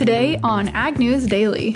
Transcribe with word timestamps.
today 0.00 0.40
on 0.42 0.68
Ag 0.68 0.98
News 0.98 1.26
Daily. 1.26 1.72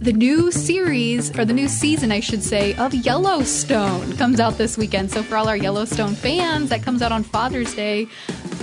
The 0.00 0.12
new 0.14 0.52
series, 0.52 1.34
or 1.38 1.46
the 1.46 1.54
new 1.54 1.68
season, 1.68 2.12
I 2.12 2.20
should 2.20 2.42
say, 2.42 2.74
of 2.74 2.92
Yellowstone 2.92 4.14
comes 4.18 4.38
out 4.38 4.58
this 4.58 4.76
weekend. 4.76 5.10
So, 5.10 5.22
for 5.22 5.38
all 5.38 5.48
our 5.48 5.56
Yellowstone 5.56 6.14
fans, 6.14 6.68
that 6.68 6.82
comes 6.82 7.00
out 7.00 7.12
on 7.12 7.22
Father's 7.22 7.74
Day. 7.74 8.08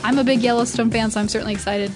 I'm 0.04 0.20
a 0.20 0.24
big 0.24 0.42
Yellowstone 0.42 0.92
fan, 0.92 1.10
so 1.10 1.20
I'm 1.20 1.28
certainly 1.28 1.54
excited. 1.54 1.92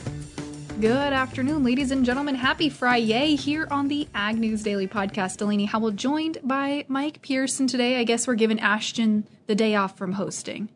Good 0.81 1.13
afternoon, 1.13 1.63
ladies 1.63 1.91
and 1.91 2.03
gentlemen. 2.03 2.33
Happy 2.33 2.69
Friday 2.69 3.35
here 3.35 3.67
on 3.69 3.89
the 3.89 4.07
Ag 4.15 4.39
News 4.39 4.63
Daily 4.63 4.87
podcast. 4.87 5.37
Delaney 5.37 5.65
Howell 5.65 5.91
joined 5.91 6.39
by 6.43 6.83
Mike 6.87 7.21
Pearson 7.21 7.67
today. 7.67 7.97
I 7.99 8.05
guess 8.05 8.25
we're 8.25 8.33
giving 8.33 8.59
Ashton 8.59 9.27
the 9.45 9.53
day 9.53 9.75
off 9.75 9.99
from 9.99 10.13
hosting. 10.13 10.69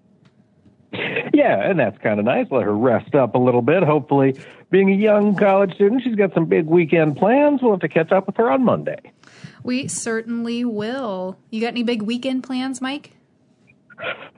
Yeah, 1.34 1.68
and 1.68 1.80
that's 1.80 1.98
kind 1.98 2.20
of 2.20 2.26
nice. 2.26 2.46
Let 2.52 2.64
her 2.64 2.78
rest 2.78 3.16
up 3.16 3.34
a 3.34 3.40
little 3.40 3.64
bit. 3.64 3.82
Hopefully, 3.82 4.40
being 4.70 4.92
a 4.92 4.96
young 4.96 5.36
college 5.36 5.74
student, 5.74 6.04
she's 6.04 6.16
got 6.16 6.34
some 6.34 6.46
big 6.46 6.68
weekend 6.68 7.18
plans. 7.18 7.62
We'll 7.62 7.72
have 7.72 7.80
to 7.82 7.90
catch 7.90 8.12
up 8.12 8.28
with 8.28 8.38
her 8.38 8.52
on 8.52 8.64
Monday. 8.64 9.00
We 9.64 9.88
certainly 9.88 10.64
will. 10.64 11.38
You 11.50 11.60
got 11.60 11.70
any 11.70 11.84
big 11.84 12.04
weekend 12.04 12.44
plans, 12.44 12.82
Mike? 12.82 13.14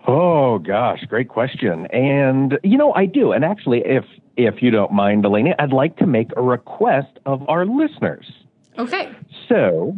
Oh 0.08 0.60
gosh, 0.60 1.04
great 1.10 1.28
question. 1.28 1.88
And 1.88 2.60
you 2.64 2.78
know, 2.78 2.94
I 2.94 3.06
do. 3.06 3.34
And 3.34 3.44
actually, 3.44 3.82
if 3.86 4.06
if 4.38 4.62
you 4.62 4.72
don't 4.72 4.92
mind, 4.92 5.24
Delaney, 5.24 5.54
I'd 5.58 5.74
like 5.74 5.98
to 5.98 6.08
make 6.08 6.30
a 6.38 6.42
request 6.42 7.20
of 7.26 7.48
our 7.50 7.66
listeners. 7.66 8.32
Okay. 8.78 9.10
So, 9.50 9.98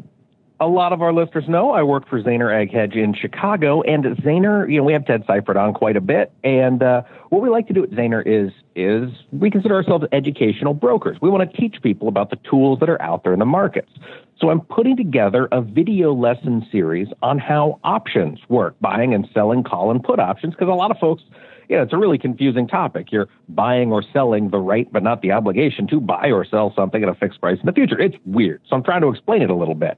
a 0.60 0.68
lot 0.68 0.92
of 0.92 1.02
our 1.02 1.14
listeners 1.14 1.48
know 1.48 1.72
I 1.72 1.84
work 1.84 2.08
for 2.08 2.22
Zaner 2.22 2.54
Ag 2.54 2.72
Hedge 2.72 2.96
in 2.96 3.14
Chicago, 3.14 3.82
and 3.84 4.04
Zaner, 4.04 4.70
you 4.70 4.78
know, 4.78 4.84
we 4.84 4.94
have 4.94 5.06
Ted 5.06 5.26
Seifried 5.28 5.56
on 5.56 5.74
quite 5.74 5.96
a 5.96 6.02
bit. 6.02 6.32
And 6.44 6.82
uh, 6.82 7.04
what 7.30 7.42
we 7.42 7.50
like 7.50 7.68
to 7.68 7.74
do 7.74 7.84
at 7.84 7.92
Zaner 7.92 8.24
is 8.26 8.52
is 8.76 9.10
we 9.32 9.52
consider 9.52 9.76
ourselves 9.76 10.06
educational 10.12 10.74
brokers. 10.74 11.18
We 11.22 11.30
want 11.30 11.50
to 11.50 11.58
teach 11.58 11.82
people 11.82 12.08
about 12.08 12.30
the 12.32 12.38
tools 12.50 12.80
that 12.80 12.90
are 12.90 13.02
out 13.02 13.24
there 13.24 13.34
in 13.34 13.40
the 13.40 13.46
markets. 13.46 13.92
So 14.40 14.50
I'm 14.50 14.62
putting 14.62 14.96
together 14.96 15.48
a 15.52 15.62
video 15.62 16.14
lesson 16.14 16.66
series 16.72 17.08
on 17.24 17.40
how 17.40 17.80
options 17.84 18.40
work, 18.50 18.76
buying 18.80 19.14
and 19.14 19.28
selling 19.34 19.64
call 19.64 19.90
and 19.90 20.04
put 20.04 20.20
options, 20.20 20.54
because 20.54 20.70
a 20.70 20.76
lot 20.76 20.92
of 20.92 20.98
folks 21.00 21.24
yeah, 21.70 21.84
it's 21.84 21.94
a 21.94 21.98
really 21.98 22.18
confusing 22.18 22.68
topic. 22.68 23.12
You're 23.12 23.28
buying 23.50 23.92
or 23.92 24.04
selling 24.14 24.50
the 24.50 24.58
right, 24.58 24.92
but 24.92 25.04
not 25.04 25.22
the 25.22 25.32
obligation 25.32 25.88
to 25.88 26.00
buy 26.00 26.32
or 26.32 26.46
sell 26.46 26.74
something 26.76 27.04
at 27.04 27.10
a 27.10 27.16
fixed 27.16 27.42
price 27.42 27.58
in 27.60 27.66
the 27.66 27.74
future. 27.74 28.00
It's 28.00 28.16
weird. 28.26 28.62
So 28.70 28.76
I'm 28.76 28.84
trying 28.84 29.02
to 29.02 29.10
explain 29.10 29.42
it 29.42 29.50
a 29.50 29.56
little 29.56 29.76
bit. 29.76 29.98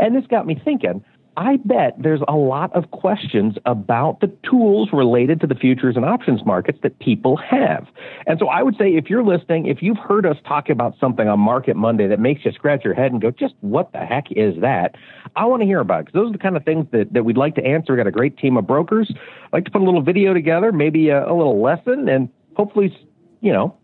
And 0.00 0.14
this 0.14 0.26
got 0.26 0.46
me 0.46 0.60
thinking 0.62 1.04
I 1.38 1.58
bet 1.64 1.94
there's 1.96 2.20
a 2.26 2.34
lot 2.34 2.74
of 2.74 2.90
questions 2.90 3.54
about 3.64 4.18
the 4.18 4.26
tools 4.42 4.88
related 4.92 5.40
to 5.42 5.46
the 5.46 5.54
futures 5.54 5.94
and 5.94 6.04
options 6.04 6.44
markets 6.44 6.80
that 6.82 6.98
people 6.98 7.36
have. 7.36 7.86
And 8.26 8.40
so 8.40 8.48
I 8.48 8.64
would 8.64 8.76
say 8.76 8.96
if 8.96 9.08
you're 9.08 9.22
listening, 9.22 9.66
if 9.66 9.80
you've 9.80 9.98
heard 9.98 10.26
us 10.26 10.36
talk 10.44 10.68
about 10.68 10.96
something 10.98 11.28
on 11.28 11.38
Market 11.38 11.76
Monday 11.76 12.08
that 12.08 12.18
makes 12.18 12.44
you 12.44 12.50
scratch 12.50 12.84
your 12.84 12.94
head 12.94 13.12
and 13.12 13.22
go, 13.22 13.30
just 13.30 13.54
what 13.60 13.92
the 13.92 14.00
heck 14.00 14.32
is 14.32 14.60
that? 14.62 14.96
I 15.36 15.44
want 15.44 15.62
to 15.62 15.66
hear 15.66 15.78
about 15.78 16.00
it 16.00 16.06
because 16.06 16.18
those 16.18 16.30
are 16.30 16.32
the 16.32 16.42
kind 16.42 16.56
of 16.56 16.64
things 16.64 16.86
that, 16.90 17.12
that 17.12 17.24
we'd 17.24 17.36
like 17.36 17.54
to 17.54 17.64
answer. 17.64 17.92
We've 17.92 17.98
got 17.98 18.08
a 18.08 18.10
great 18.10 18.36
team 18.36 18.56
of 18.56 18.66
brokers. 18.66 19.08
I'd 19.12 19.52
like 19.52 19.64
to 19.66 19.70
put 19.70 19.80
a 19.80 19.84
little 19.84 20.02
video 20.02 20.34
together, 20.34 20.72
maybe 20.72 21.10
a, 21.10 21.24
a 21.24 21.34
little 21.34 21.62
lesson, 21.62 22.08
and 22.08 22.30
hopefully, 22.56 22.98
you 23.42 23.52
know, 23.52 23.76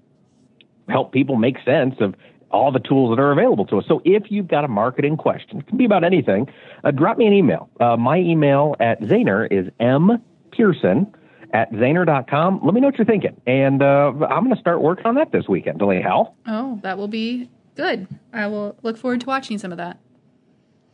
help 0.89 1.13
people 1.13 1.37
make 1.37 1.59
sense 1.65 1.95
of 2.01 2.17
all 2.55 2.71
the 2.73 2.79
tools 2.81 3.15
that 3.15 3.21
are 3.21 3.33
available 3.33 3.67
to 3.67 3.79
us. 3.79 3.85
So 3.89 4.01
if 4.05 4.31
you've 4.31 4.49
got 4.49 4.65
a 4.65 4.69
marketing 4.69 5.17
question, 5.17 5.59
it 5.59 5.67
can 5.67 5.77
be 5.77 5.85
about 5.85 6.05
anything, 6.05 6.49
uh, 6.85 6.91
drop 6.91 7.19
me 7.19 7.27
an 7.27 7.33
email. 7.33 7.69
Uh, 7.81 7.97
my 7.97 8.19
email 8.19 8.77
at 8.81 9.01
Zaner 9.01 9.47
is 9.51 9.69
mpearson 9.81 11.13
at 11.53 11.71
Zaner.com. 11.73 12.61
Let 12.63 12.75
me 12.75 12.81
know 12.81 12.89
what 12.89 12.99
you're 12.99 13.05
thinking. 13.05 13.41
And 13.47 13.83
uh, 13.83 14.13
I'm 14.29 14.45
going 14.45 14.55
to 14.55 14.61
start 14.61 14.81
working 14.81 15.07
on 15.07 15.17
that 15.17 15.33
this 15.33 15.49
weekend. 15.49 15.79
Delaney 15.79 16.03
Howell. 16.03 16.37
Oh, 16.47 16.81
that 16.83 16.97
will 16.97 17.09
be 17.09 17.51
good. 17.75 18.07
I 18.33 18.47
will 18.47 18.77
look 18.83 18.97
forward 18.97 19.21
to 19.21 19.27
watching 19.27 19.59
some 19.59 19.73
of 19.73 19.79
that. 19.79 19.99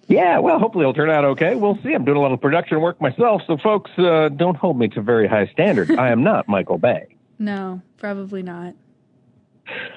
Yeah, 0.06 0.38
well, 0.40 0.58
hopefully 0.58 0.82
it'll 0.82 0.94
turn 0.94 1.08
out 1.08 1.24
okay. 1.24 1.54
We'll 1.54 1.78
see. 1.84 1.92
I'm 1.94 2.04
doing 2.04 2.16
a 2.16 2.20
lot 2.20 2.32
of 2.32 2.40
production 2.40 2.80
work 2.80 3.00
myself, 3.00 3.42
so 3.46 3.56
folks, 3.56 3.92
uh, 3.96 4.28
don't 4.28 4.56
hold 4.56 4.76
me 4.76 4.88
to 4.88 5.00
very 5.00 5.28
high 5.28 5.46
standards. 5.52 5.90
I 5.92 6.10
am 6.10 6.24
not 6.24 6.48
Michael 6.48 6.78
Bay. 6.78 7.14
No, 7.38 7.80
probably 7.96 8.42
not. 8.42 8.74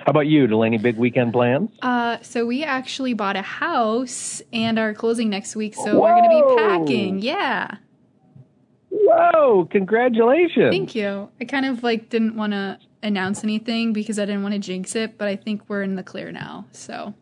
How 0.06 0.10
about 0.10 0.28
you, 0.28 0.48
Delaney? 0.48 0.78
Big 0.78 0.98
weekend 0.98 1.34
plans? 1.34 1.70
Uh, 1.82 2.18
so 2.22 2.46
we 2.46 2.64
actually 2.64 3.14
bought 3.14 3.36
a 3.36 3.42
house 3.42 4.42
and 4.52 4.78
are 4.78 4.94
closing 4.94 5.30
next 5.30 5.56
week, 5.56 5.76
so 5.76 6.00
Whoa. 6.00 6.02
we're 6.02 6.16
going 6.16 6.30
to 6.30 6.48
be 6.48 6.62
packing. 6.62 7.20
Yeah. 7.20 7.78
Whoa! 8.90 9.68
Congratulations. 9.72 10.72
Thank 10.72 10.96
you. 10.96 11.30
I 11.42 11.46
kind 11.46 11.66
of 11.66 11.84
like 11.84 12.10
didn't 12.10 12.36
want 12.36 12.54
to 12.54 12.80
announce 13.02 13.44
anything 13.44 13.94
because 13.94 14.20
I 14.20 14.26
didn't 14.26 14.44
want 14.44 14.54
to 14.54 14.60
jinx 14.60 14.96
it, 14.96 15.18
but 15.18 15.28
I 15.28 15.36
think 15.36 15.62
we're 15.68 15.84
in 15.84 15.96
the 15.96 16.04
clear 16.04 16.32
now. 16.32 16.66
So. 16.72 17.14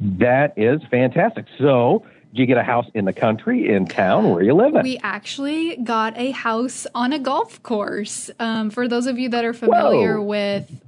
That 0.00 0.54
is 0.56 0.80
fantastic. 0.90 1.46
So, 1.58 2.04
did 2.32 2.40
you 2.40 2.46
get 2.46 2.58
a 2.58 2.62
house 2.62 2.86
in 2.94 3.04
the 3.04 3.12
country, 3.12 3.72
in 3.72 3.86
town? 3.86 4.30
Where 4.30 4.42
you 4.42 4.54
live? 4.54 4.74
We 4.82 4.98
actually 5.02 5.76
got 5.76 6.16
a 6.16 6.30
house 6.32 6.86
on 6.94 7.12
a 7.12 7.18
golf 7.18 7.62
course. 7.62 8.30
Um, 8.38 8.70
for 8.70 8.88
those 8.88 9.06
of 9.06 9.18
you 9.18 9.28
that 9.30 9.44
are 9.44 9.52
familiar 9.52 10.20
Whoa. 10.20 10.26
with 10.26 10.82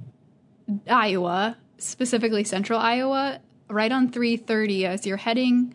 Iowa, 0.89 1.57
specifically 1.77 2.43
central 2.43 2.79
Iowa, 2.79 3.39
right 3.69 3.91
on 3.91 4.09
330 4.11 4.85
as 4.85 5.05
you're 5.05 5.17
heading 5.17 5.73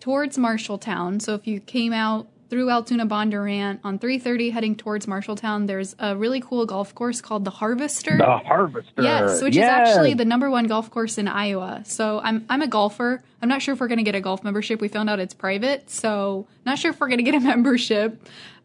towards 0.00 0.36
Marshalltown. 0.36 1.20
So 1.20 1.34
if 1.34 1.46
you 1.46 1.60
came 1.60 1.92
out 1.92 2.28
through 2.48 2.70
Altoona 2.70 3.06
Bondurant 3.06 3.80
on 3.84 3.98
330 3.98 4.50
heading 4.50 4.74
towards 4.74 5.06
Marshalltown, 5.06 5.66
there's 5.66 5.94
a 5.98 6.16
really 6.16 6.40
cool 6.40 6.64
golf 6.64 6.94
course 6.94 7.20
called 7.20 7.44
the 7.44 7.50
Harvester. 7.50 8.16
The 8.16 8.38
Harvester. 8.38 9.02
Yes, 9.02 9.42
which 9.42 9.54
yes. 9.54 9.88
is 9.88 9.94
actually 9.94 10.14
the 10.14 10.24
number 10.24 10.48
one 10.50 10.66
golf 10.66 10.90
course 10.90 11.18
in 11.18 11.28
Iowa. 11.28 11.82
So 11.84 12.20
I'm 12.22 12.46
I'm 12.48 12.62
a 12.62 12.68
golfer. 12.68 13.22
I'm 13.42 13.48
not 13.48 13.62
sure 13.62 13.74
if 13.74 13.80
we're 13.80 13.88
going 13.88 13.98
to 13.98 14.04
get 14.04 14.14
a 14.14 14.20
golf 14.20 14.42
membership. 14.42 14.80
We 14.80 14.88
found 14.88 15.10
out 15.10 15.20
it's 15.20 15.34
private, 15.34 15.90
so 15.90 16.46
not 16.64 16.78
sure 16.78 16.90
if 16.90 17.00
we're 17.00 17.08
going 17.08 17.18
to 17.18 17.24
get 17.24 17.34
a 17.34 17.40
membership, 17.52 18.22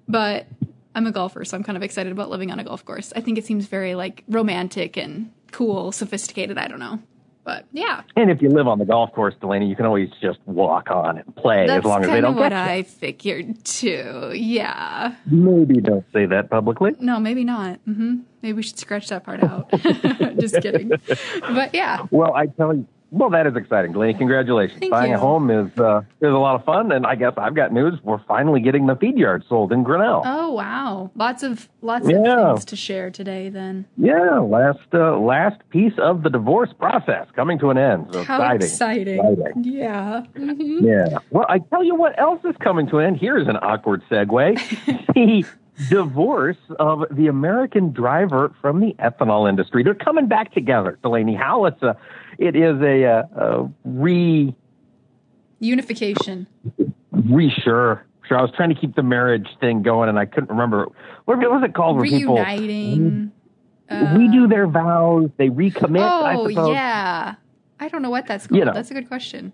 but 0.08 0.48
I'm 0.96 1.08
a 1.08 1.12
golfer, 1.12 1.44
so 1.44 1.58
I'm 1.58 1.64
kind 1.64 1.76
of 1.76 1.84
excited 1.84 2.12
about 2.12 2.30
living 2.30 2.52
on 2.52 2.60
a 2.60 2.64
golf 2.64 2.86
course. 2.86 3.12
I 3.16 3.20
think 3.22 3.38
it 3.38 3.46
seems 3.46 3.66
very 3.66 3.96
like 3.96 4.24
romantic 4.28 4.96
and 4.98 5.32
cool, 5.54 5.92
sophisticated. 5.92 6.58
I 6.58 6.68
don't 6.68 6.80
know. 6.80 7.00
But 7.44 7.66
yeah. 7.74 8.04
And 8.16 8.32
if 8.32 8.42
you 8.42 8.50
live 8.50 8.68
on 8.68 8.80
the 8.80 8.86
golf 8.86 9.12
course, 9.12 9.36
Delaney, 9.42 9.68
you 9.68 9.76
can 9.76 9.86
always 9.86 10.10
just 10.22 10.40
walk 10.46 10.90
on 10.90 11.18
and 11.18 11.36
play 11.36 11.68
That's 11.68 11.80
as 11.80 11.84
long 11.84 12.04
as 12.04 12.10
they 12.10 12.22
don't 12.22 12.36
what 12.36 12.50
get 12.50 12.54
I 12.54 12.84
figured 12.84 13.66
too. 13.66 14.32
Yeah. 14.34 15.16
Maybe 15.26 15.82
don't 15.82 16.06
say 16.14 16.26
that 16.26 16.50
publicly. 16.50 16.96
No, 17.00 17.20
maybe 17.20 17.44
not. 17.44 17.80
Mm-hmm. 17.86 18.20
Maybe 18.42 18.54
we 18.54 18.64
should 18.64 18.80
scratch 18.80 19.10
that 19.10 19.26
part 19.26 19.44
out. 19.44 19.70
just 20.40 20.62
kidding. 20.62 20.92
But 21.42 21.74
yeah. 21.74 22.06
Well, 22.12 22.34
I 22.34 22.48
tell 22.48 22.74
you, 22.74 22.88
well, 23.14 23.30
that 23.30 23.46
is 23.46 23.56
exciting, 23.56 23.92
Glennie. 23.92 24.16
Congratulations. 24.16 24.80
Thank 24.80 24.92
Buying 24.92 25.12
you. 25.12 25.18
a 25.18 25.20
home 25.20 25.52
is 25.52 25.72
uh, 25.78 26.02
is 26.20 26.34
a 26.34 26.38
lot 26.38 26.56
of 26.56 26.66
fun, 26.66 26.92
and 26.92 27.06
I 27.06 27.14
guess 27.14 27.34
I've 27.38 27.54
got 27.54 27.72
news. 27.72 28.00
We're 28.02 28.24
finally 28.28 28.60
getting 28.60 28.88
the 28.88 28.96
feed 28.96 29.20
yard 29.20 29.44
sold 29.48 29.72
in 29.72 29.84
Grinnell. 29.84 30.24
Oh 30.26 30.52
wow! 30.54 31.12
Lots 31.14 31.44
of 31.44 31.70
lots 31.82 32.10
yeah. 32.10 32.18
of 32.18 32.56
things 32.56 32.66
to 32.66 32.76
share 32.76 33.12
today. 33.12 33.50
Then 33.50 33.86
yeah, 33.98 34.40
last 34.40 34.80
uh, 34.96 35.16
last 35.20 35.62
piece 35.70 35.94
of 36.00 36.24
the 36.24 36.30
divorce 36.32 36.72
process 36.74 37.28
coming 37.36 37.60
to 37.60 37.70
an 37.70 37.78
end. 37.78 38.08
So 38.14 38.24
How 38.24 38.42
exciting. 38.56 38.68
exciting! 38.68 39.38
exciting. 39.38 39.64
Yeah. 39.64 40.24
Mm-hmm. 40.34 40.86
Yeah. 40.86 41.20
Well, 41.30 41.46
I 41.48 41.60
tell 41.60 41.84
you 41.84 41.94
what 41.94 42.18
else 42.20 42.44
is 42.44 42.56
coming 42.62 42.90
to 42.90 42.98
an 42.98 43.06
end. 43.06 43.18
Here's 43.18 43.48
an 43.48 43.58
awkward 43.58 44.02
segue. 44.10 44.58
the 45.14 45.46
divorce 45.90 46.58
of 46.80 47.04
the 47.12 47.28
American 47.28 47.92
driver 47.92 48.54
from 48.60 48.80
the 48.80 48.96
ethanol 49.00 49.48
industry. 49.48 49.84
They're 49.84 49.94
coming 49.94 50.28
back 50.28 50.54
together, 50.54 50.98
Delaney 51.04 51.36
Howell. 51.36 51.68
It's 51.68 51.84
a 51.84 51.98
it 52.38 52.56
is 52.56 52.82
a, 52.82 53.04
a, 53.04 53.20
a 53.36 53.72
re 53.84 54.56
unification. 55.60 56.48
Re 57.12 57.50
sure. 57.64 58.06
Sure. 58.28 58.38
I 58.38 58.42
was 58.42 58.52
trying 58.56 58.70
to 58.70 58.76
keep 58.76 58.96
the 58.96 59.04
marriage 59.04 59.48
thing 59.60 59.82
going, 59.82 60.08
and 60.08 60.18
I 60.18 60.26
couldn't 60.26 60.50
remember 60.50 60.88
what 61.26 61.38
was 61.38 61.64
it 61.64 61.74
called. 61.74 62.02
Reuniting. 62.02 63.32
People 63.90 64.08
redo 64.08 64.50
their 64.50 64.68
vows. 64.68 65.30
They 65.38 65.50
recommit. 65.50 66.02
Oh 66.02 66.48
yeah. 66.48 67.36
I 67.80 67.90
don't 67.90 68.02
know 68.02 68.10
what 68.10 68.28
that's 68.28 68.48
called. 68.48 68.60
You 68.60 68.66
know. 68.66 68.74
That's 68.74 68.92
a 68.92 68.94
good 68.94 69.08
question. 69.08 69.52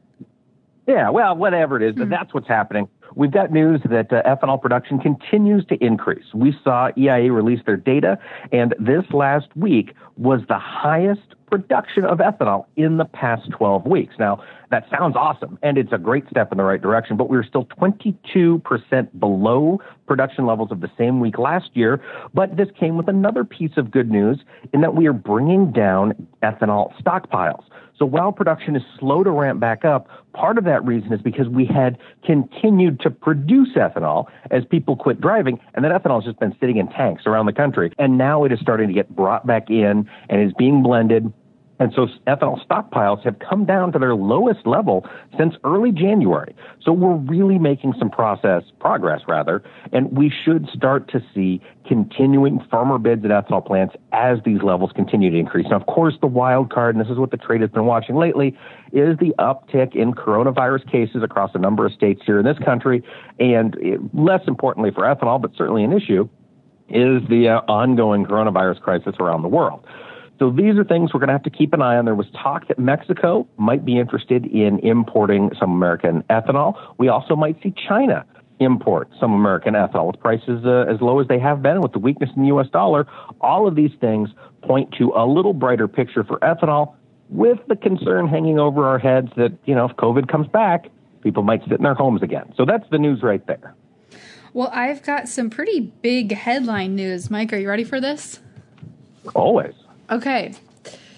Yeah, 0.88 1.10
well, 1.12 1.36
whatever 1.36 1.78
it 1.78 1.88
is, 1.88 1.96
hmm. 1.96 2.10
that's 2.10 2.34
what's 2.34 2.48
happening. 2.48 2.88
We've 3.16 3.32
got 3.32 3.52
news 3.52 3.82
that 3.90 4.12
uh, 4.12 4.24
ethanol 4.24 4.62
production 4.62 5.00
continues 5.00 5.66
to 5.68 5.76
increase. 5.84 6.26
We 6.34 6.56
saw 6.64 6.90
EIA 6.98 7.32
release 7.32 7.60
their 7.66 7.78
data, 7.78 8.18
and 8.52 8.74
this 8.80 9.04
last 9.12 9.48
week 9.56 9.94
was 10.18 10.42
the 10.48 10.58
highest 10.58 11.36
production 11.50 12.06
of 12.06 12.20
ethanol 12.20 12.66
in 12.76 12.98
the 12.98 13.06
past 13.06 13.50
12 13.52 13.86
weeks. 13.86 14.16
Now, 14.20 14.44
that 14.72 14.86
sounds 14.90 15.16
awesome, 15.16 15.58
and 15.64 15.78
it's 15.78 15.92
a 15.92 15.98
great 15.98 16.30
step 16.30 16.52
in 16.52 16.58
the 16.58 16.64
right 16.64 16.82
direction, 16.82 17.18
but 17.18 17.30
we 17.30 17.38
are 17.38 17.44
still 17.44 17.66
22% 17.66 19.20
below 19.20 19.82
production 20.06 20.46
levels 20.46 20.72
of 20.72 20.82
the 20.82 20.92
same 20.98 21.20
week 21.20 21.40
last 21.40 21.72
year. 21.74 22.02
But 22.34 22.56
this 22.56 22.68
came 22.80 22.96
with 22.96 23.08
another 23.08 23.44
piece 23.44 23.78
of 23.78 23.90
good 23.90 24.12
news 24.12 24.40
in 24.74 24.82
that 24.82 24.96
we 24.96 25.08
are 25.08 25.14
bringing 25.14 25.72
down 25.72 26.28
ethanol 26.44 26.94
stockpiles. 27.02 27.64
So 28.00 28.06
while 28.06 28.32
production 28.32 28.78
is 28.78 28.82
slow 28.98 29.24
to 29.24 29.32
ramp 29.32 29.60
back 29.60 29.84
up, 29.84 30.08
part 30.34 30.58
of 30.58 30.64
that 30.64 30.86
reason 30.86 31.12
is 31.12 31.22
because 31.22 31.50
we 31.50 31.66
had 31.66 31.98
continued 32.26 33.02
to 33.02 33.10
produce 33.10 33.76
ethanol 33.76 34.28
as 34.52 34.64
people 34.64 34.96
quit 34.96 35.20
driving, 35.20 35.60
and 35.74 35.84
that 35.84 35.92
ethanol 35.92 36.16
has 36.16 36.24
just 36.24 36.40
been 36.40 36.56
sitting 36.62 36.78
in 36.78 36.88
tanks 36.88 37.24
around 37.26 37.48
the 37.48 37.54
country. 37.54 37.92
And 38.00 38.18
now 38.18 38.46
it 38.46 38.54
is 38.54 38.60
starting 38.62 38.88
to 38.88 38.94
get 38.94 39.14
brought 39.14 39.46
back 39.46 39.70
in 39.70 40.10
and 40.30 40.42
is 40.42 40.54
being 40.58 40.82
blended 40.82 41.34
And 41.80 41.94
so 41.96 42.08
ethanol 42.28 42.60
stockpiles 42.68 43.24
have 43.24 43.38
come 43.40 43.66
down 43.66 43.94
to 43.94 44.00
their 44.00 44.14
lowest 44.14 44.68
level 44.68 45.06
since 45.38 45.56
early 45.64 45.92
January. 45.92 46.54
So 46.84 46.92
we're 46.92 47.16
really 47.16 47.58
making 47.58 47.94
some 47.98 48.10
process 48.10 48.64
progress 48.80 49.22
rather, 49.28 49.64
and 49.94 50.12
we 50.12 50.32
should 50.44 50.68
start 50.74 51.10
to 51.12 51.24
see 51.34 51.62
continuing 51.88 52.60
firmer 52.70 52.98
bids 52.98 53.24
at 53.24 53.32
ethanol 53.32 53.66
plants 53.66 53.96
as 54.12 54.40
these 54.44 54.62
levels 54.62 54.92
continue 54.94 55.32
to 55.32 55.38
increase. 55.38 55.68
Now, 55.70 55.78
of 55.78 55.86
course, 55.86 56.16
the 56.20 56.28
wild 56.28 56.72
card, 56.72 56.96
and 56.96 57.04
this 57.04 57.12
is 57.12 57.18
what 57.18 57.32
the 57.32 57.38
trade 57.38 57.62
has 57.62 57.70
been 57.70 57.86
watching 57.86 58.16
lately, 58.16 58.58
is 58.92 59.18
the 59.18 59.34
uptick 59.40 59.96
in 59.96 60.14
coronavirus 60.14 60.90
cases 60.92 61.24
across 61.24 61.52
a 61.54 61.60
number 61.60 61.86
of 61.86 61.94
states 61.94 62.22
here 62.26 62.40
in 62.40 62.46
this 62.46 62.60
country, 62.60 63.04
and 63.40 63.78
less 64.14 64.42
importantly 64.48 64.92
for 64.92 65.04
ethanol, 65.04 65.42
but 65.42 65.52
certainly 65.58 65.84
an 65.86 65.94
issue, 65.94 66.28
is 66.90 67.22
the 67.30 67.48
uh, 67.48 67.72
ongoing 67.72 68.26
coronavirus 68.26 68.82
crisis 68.82 69.16
around 69.20 69.44
the 69.44 69.48
world. 69.48 69.86
So 70.40 70.50
these 70.50 70.78
are 70.78 70.86
things 70.86 71.14
we're 71.14 71.20
going 71.20 71.28
to 71.28 71.34
have 71.34 71.44
to 71.44 71.50
keep 71.50 71.74
an 71.74 71.82
eye 71.82 71.98
on. 71.98 72.06
There 72.06 72.16
was 72.16 72.28
talk 72.32 72.70
that 72.70 72.80
Mexico 72.80 73.46
might 73.58 73.84
be 73.84 74.00
interested 74.00 74.46
in 74.46 74.80
importing 74.80 75.52
some 75.60 75.72
American 75.72 76.24
ethanol. 76.30 76.76
We 76.98 77.10
also 77.10 77.36
might 77.36 77.62
see 77.62 77.74
China 77.88 78.26
import 78.60 79.10
some 79.20 79.34
American 79.34 79.74
ethanol 79.74 80.08
with 80.08 80.20
prices 80.20 80.64
uh, 80.66 80.86
as 80.90 81.02
low 81.02 81.20
as 81.20 81.28
they 81.28 81.40
have 81.40 81.62
been 81.62 81.82
with 81.82 81.92
the 81.92 82.00
weakness 82.00 82.30
in 82.36 82.42
the 82.44 82.48
U.S. 82.50 82.68
dollar. 82.72 83.06
All 83.42 83.68
of 83.68 83.76
these 83.76 83.92
things 84.00 84.30
point 84.62 84.94
to 84.98 85.12
a 85.16 85.28
little 85.28 85.54
brighter 85.54 85.88
picture 85.88 86.24
for 86.24 86.40
ethanol 86.40 86.96
with 87.30 87.60
the 87.68 87.76
concern 87.76 88.28
hanging 88.28 88.60
over 88.60 88.88
our 88.88 88.98
heads 88.98 89.30
that, 89.36 89.52
you 89.66 89.76
know, 89.76 89.86
if 89.90 89.96
COVID 89.98 90.30
comes 90.30 90.48
back, 90.48 90.88
people 91.22 91.44
might 91.44 91.62
sit 91.64 91.74
in 91.74 91.84
their 91.84 91.94
homes 91.94 92.24
again. 92.24 92.54
So 92.56 92.66
that's 92.66 92.90
the 92.92 92.98
news 92.98 93.22
right 93.22 93.46
there. 93.46 93.76
Well, 94.54 94.70
I've 94.74 95.04
got 95.04 95.28
some 95.28 95.50
pretty 95.50 95.82
big 96.02 96.32
headline 96.32 96.96
news. 96.96 97.30
Mike, 97.30 97.52
are 97.54 97.58
you 97.58 97.70
ready 97.70 97.84
for 97.84 98.02
this? 98.02 98.40
Always. 99.36 99.74
Okay. 100.10 100.54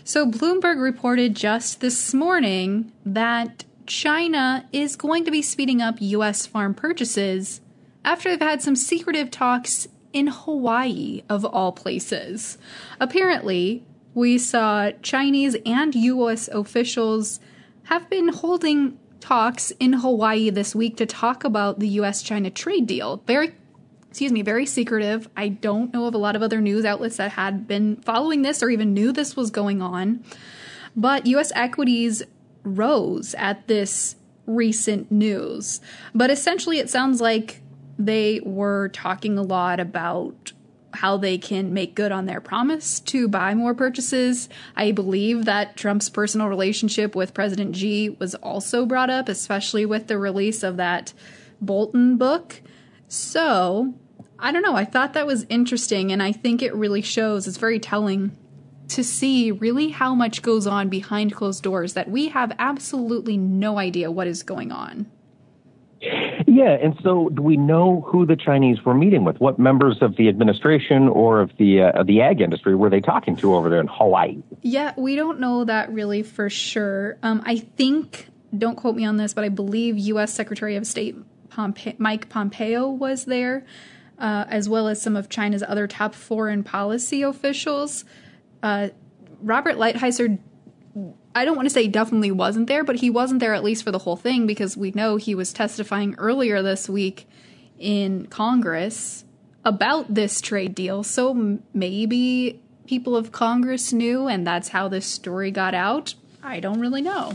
So 0.04 0.26
Bloomberg 0.26 0.82
reported 0.82 1.36
just 1.36 1.80
this 1.80 2.14
morning 2.14 2.92
that 3.06 3.64
China 3.86 4.68
is 4.72 4.96
going 4.96 5.26
to 5.26 5.32
be 5.32 5.42
speeding 5.42 5.82
up 5.82 5.96
U.S. 6.00 6.46
farm 6.46 6.74
purchases 6.74 7.62
after 8.04 8.30
they've 8.30 8.40
had 8.48 8.62
some 8.62 8.76
secretive 8.76 9.32
talks 9.32 9.88
in 10.12 10.28
Hawaii, 10.28 11.24
of 11.30 11.46
all 11.46 11.72
places. 11.72 12.58
Apparently, 13.00 13.84
we 14.14 14.38
saw 14.38 14.92
Chinese 15.02 15.56
and 15.66 15.96
U.S. 15.96 16.48
officials 16.50 17.40
have 17.84 18.10
been 18.10 18.30
holding 18.30 18.98
talks 19.22 19.72
in 19.80 19.94
Hawaii 19.94 20.50
this 20.50 20.76
week 20.76 20.98
to 20.98 21.06
talk 21.06 21.44
about 21.44 21.80
the 21.80 21.88
U.S. 21.90 22.22
China 22.22 22.50
trade 22.50 22.88
deal. 22.88 23.24
Very 23.28 23.56
excuse 24.12 24.34
me, 24.34 24.42
very 24.42 24.66
secretive. 24.66 25.30
I 25.38 25.48
don't 25.48 25.94
know 25.94 26.06
of 26.06 26.14
a 26.14 26.18
lot 26.18 26.36
of 26.36 26.44
other 26.44 26.60
news 26.60 26.84
outlets 26.84 27.16
that 27.16 27.32
had 27.32 27.66
been 27.66 27.96
following 28.02 28.42
this 28.42 28.62
or 28.62 28.70
even 28.70 28.94
knew 28.94 29.14
this 29.14 29.38
was 29.38 29.52
going 29.52 29.82
on. 29.82 30.22
But 30.98 31.28
US 31.28 31.54
equities 31.56 32.22
rose 32.66 33.34
at 33.36 33.70
this 33.70 34.18
recent 34.46 35.10
news. 35.14 35.80
But 36.14 36.30
essentially, 36.30 36.80
it 36.80 36.90
sounds 36.90 37.22
like 37.22 37.62
they 37.98 38.42
were 38.44 38.90
talking 38.90 39.38
a 39.38 39.44
lot 39.44 39.80
about 39.80 40.52
how 40.94 41.16
they 41.16 41.38
can 41.38 41.74
make 41.74 41.96
good 41.96 42.12
on 42.12 42.26
their 42.26 42.42
promise 42.42 43.00
to 43.00 43.30
buy 43.30 43.54
more 43.54 43.74
purchases. 43.74 44.50
I 44.76 44.92
believe 44.92 45.46
that 45.46 45.78
Trump's 45.78 46.10
personal 46.10 46.50
relationship 46.50 47.16
with 47.16 47.34
President 47.34 47.78
Xi 47.78 48.10
was 48.10 48.36
also 48.36 48.86
brought 48.86 49.10
up, 49.10 49.30
especially 49.30 49.86
with 49.86 50.08
the 50.08 50.18
release 50.18 50.64
of 50.64 50.76
that 50.76 51.14
Bolton 51.62 52.18
book. 52.18 52.62
So, 53.12 53.94
I 54.40 54.54
don't 54.54 54.62
know. 54.62 54.78
I 54.78 54.86
thought 54.86 55.16
that 55.16 55.28
was 55.28 55.46
interesting, 55.50 56.14
and 56.14 56.24
I 56.24 56.32
think 56.32 56.62
it 56.62 56.74
really 56.74 57.02
shows. 57.02 57.46
It's 57.46 57.58
very 57.58 57.78
telling 57.78 58.38
to 58.88 59.04
see 59.04 59.52
really 59.52 59.90
how 59.90 60.16
much 60.16 60.42
goes 60.42 60.66
on 60.66 60.88
behind 60.88 61.36
closed 61.36 61.62
doors 61.62 61.94
that 61.96 62.10
we 62.10 62.30
have 62.30 62.54
absolutely 62.58 63.36
no 63.36 63.78
idea 63.78 64.10
what 64.10 64.28
is 64.28 64.44
going 64.44 64.72
on. 64.72 65.12
Yeah, 66.48 66.78
and 66.82 66.98
so 67.04 67.28
do 67.28 67.42
we 67.42 67.58
know 67.58 68.00
who 68.08 68.26
the 68.26 68.38
Chinese 68.38 68.78
were 68.86 68.94
meeting 68.94 69.26
with? 69.26 69.42
What 69.42 69.60
members 69.60 69.98
of 70.02 70.16
the 70.16 70.30
administration 70.30 71.10
or 71.10 71.42
of 71.42 71.52
the 71.58 71.82
uh, 71.82 72.00
of 72.00 72.08
the 72.08 72.22
ag 72.22 72.40
industry 72.40 72.76
were 72.76 72.90
they 72.90 73.02
talking 73.02 73.36
to 73.36 73.56
over 73.56 73.70
there 73.70 73.82
in 73.82 73.88
Hawaii? 73.88 74.42
Yeah, 74.62 74.94
we 74.96 75.18
don't 75.18 75.42
know 75.42 75.66
that 75.66 75.92
really 75.92 76.24
for 76.24 76.50
sure. 76.50 77.18
Um, 77.24 77.44
I 77.46 77.58
think, 77.58 78.30
don't 78.58 78.78
quote 78.78 78.96
me 78.96 79.04
on 79.04 79.18
this, 79.18 79.34
but 79.34 79.44
I 79.44 79.50
believe 79.50 79.98
U.S. 79.98 80.34
Secretary 80.34 80.78
of 80.78 80.88
State 80.88 81.18
Pompe- 81.52 82.00
Mike 82.00 82.30
Pompeo 82.30 82.90
was 82.90 83.26
there, 83.26 83.66
uh, 84.18 84.46
as 84.48 84.68
well 84.70 84.88
as 84.88 85.02
some 85.02 85.16
of 85.16 85.30
China's 85.30 85.64
other 85.68 85.88
top 85.88 86.16
foreign 86.16 86.64
policy 86.64 87.22
officials. 87.22 88.06
Uh, 88.64 88.90
Robert 89.42 89.76
Lighthizer, 89.76 90.40
I 91.36 91.46
don't 91.46 91.56
want 91.56 91.68
to 91.68 91.74
say 91.74 91.88
definitely 91.88 92.32
wasn't 92.32 92.68
there, 92.68 92.84
but 92.84 92.98
he 92.98 93.10
wasn't 93.10 93.40
there 93.40 93.54
at 93.54 93.64
least 93.64 93.84
for 93.84 93.92
the 93.92 94.00
whole 94.00 94.16
thing 94.16 94.48
because 94.48 94.78
we 94.78 94.92
know 94.92 95.18
he 95.18 95.36
was 95.36 95.54
testifying 95.54 96.16
earlier 96.18 96.62
this 96.62 96.90
week 96.90 97.28
in 97.80 98.28
Congress 98.28 99.26
about 99.66 100.14
this 100.14 100.42
trade 100.42 100.76
deal. 100.76 101.04
So 101.04 101.60
maybe 101.74 102.62
people 102.86 103.16
of 103.16 103.32
Congress 103.32 103.94
knew, 103.94 104.28
and 104.28 104.46
that's 104.46 104.70
how 104.70 104.88
this 104.88 105.06
story 105.06 105.52
got 105.52 105.74
out. 105.74 106.16
I 106.44 106.60
don't 106.60 106.80
really 106.80 107.02
know. 107.02 107.34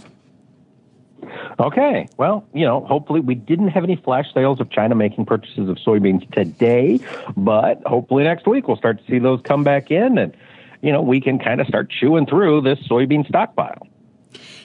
Okay. 1.59 2.09
Well, 2.19 2.47
you 2.53 2.67
know, 2.67 2.85
hopefully 2.85 3.21
we 3.21 3.35
didn't 3.35 3.69
have 3.69 3.83
any 3.83 3.97
flash 3.97 4.27
sales 4.35 4.61
of 4.61 4.71
China 4.71 4.95
making 4.95 5.25
purchases 5.25 5.69
of 5.69 5.77
soybeans 5.77 6.31
today, 6.33 7.01
but 7.37 7.83
hopefully 7.87 8.25
next 8.25 8.47
week 8.47 8.69
we'll 8.69 8.77
start 8.77 8.99
to 8.99 9.11
see 9.11 9.19
those 9.19 9.41
come 9.43 9.65
back 9.65 9.91
in 9.91 10.19
and, 10.19 10.37
you 10.83 10.93
know, 10.93 11.01
we 11.01 11.21
can 11.21 11.39
kind 11.39 11.61
of 11.61 11.67
start 11.67 11.89
chewing 11.89 12.27
through 12.27 12.61
this 12.61 12.79
soybean 12.89 13.27
stockpile. 13.27 13.87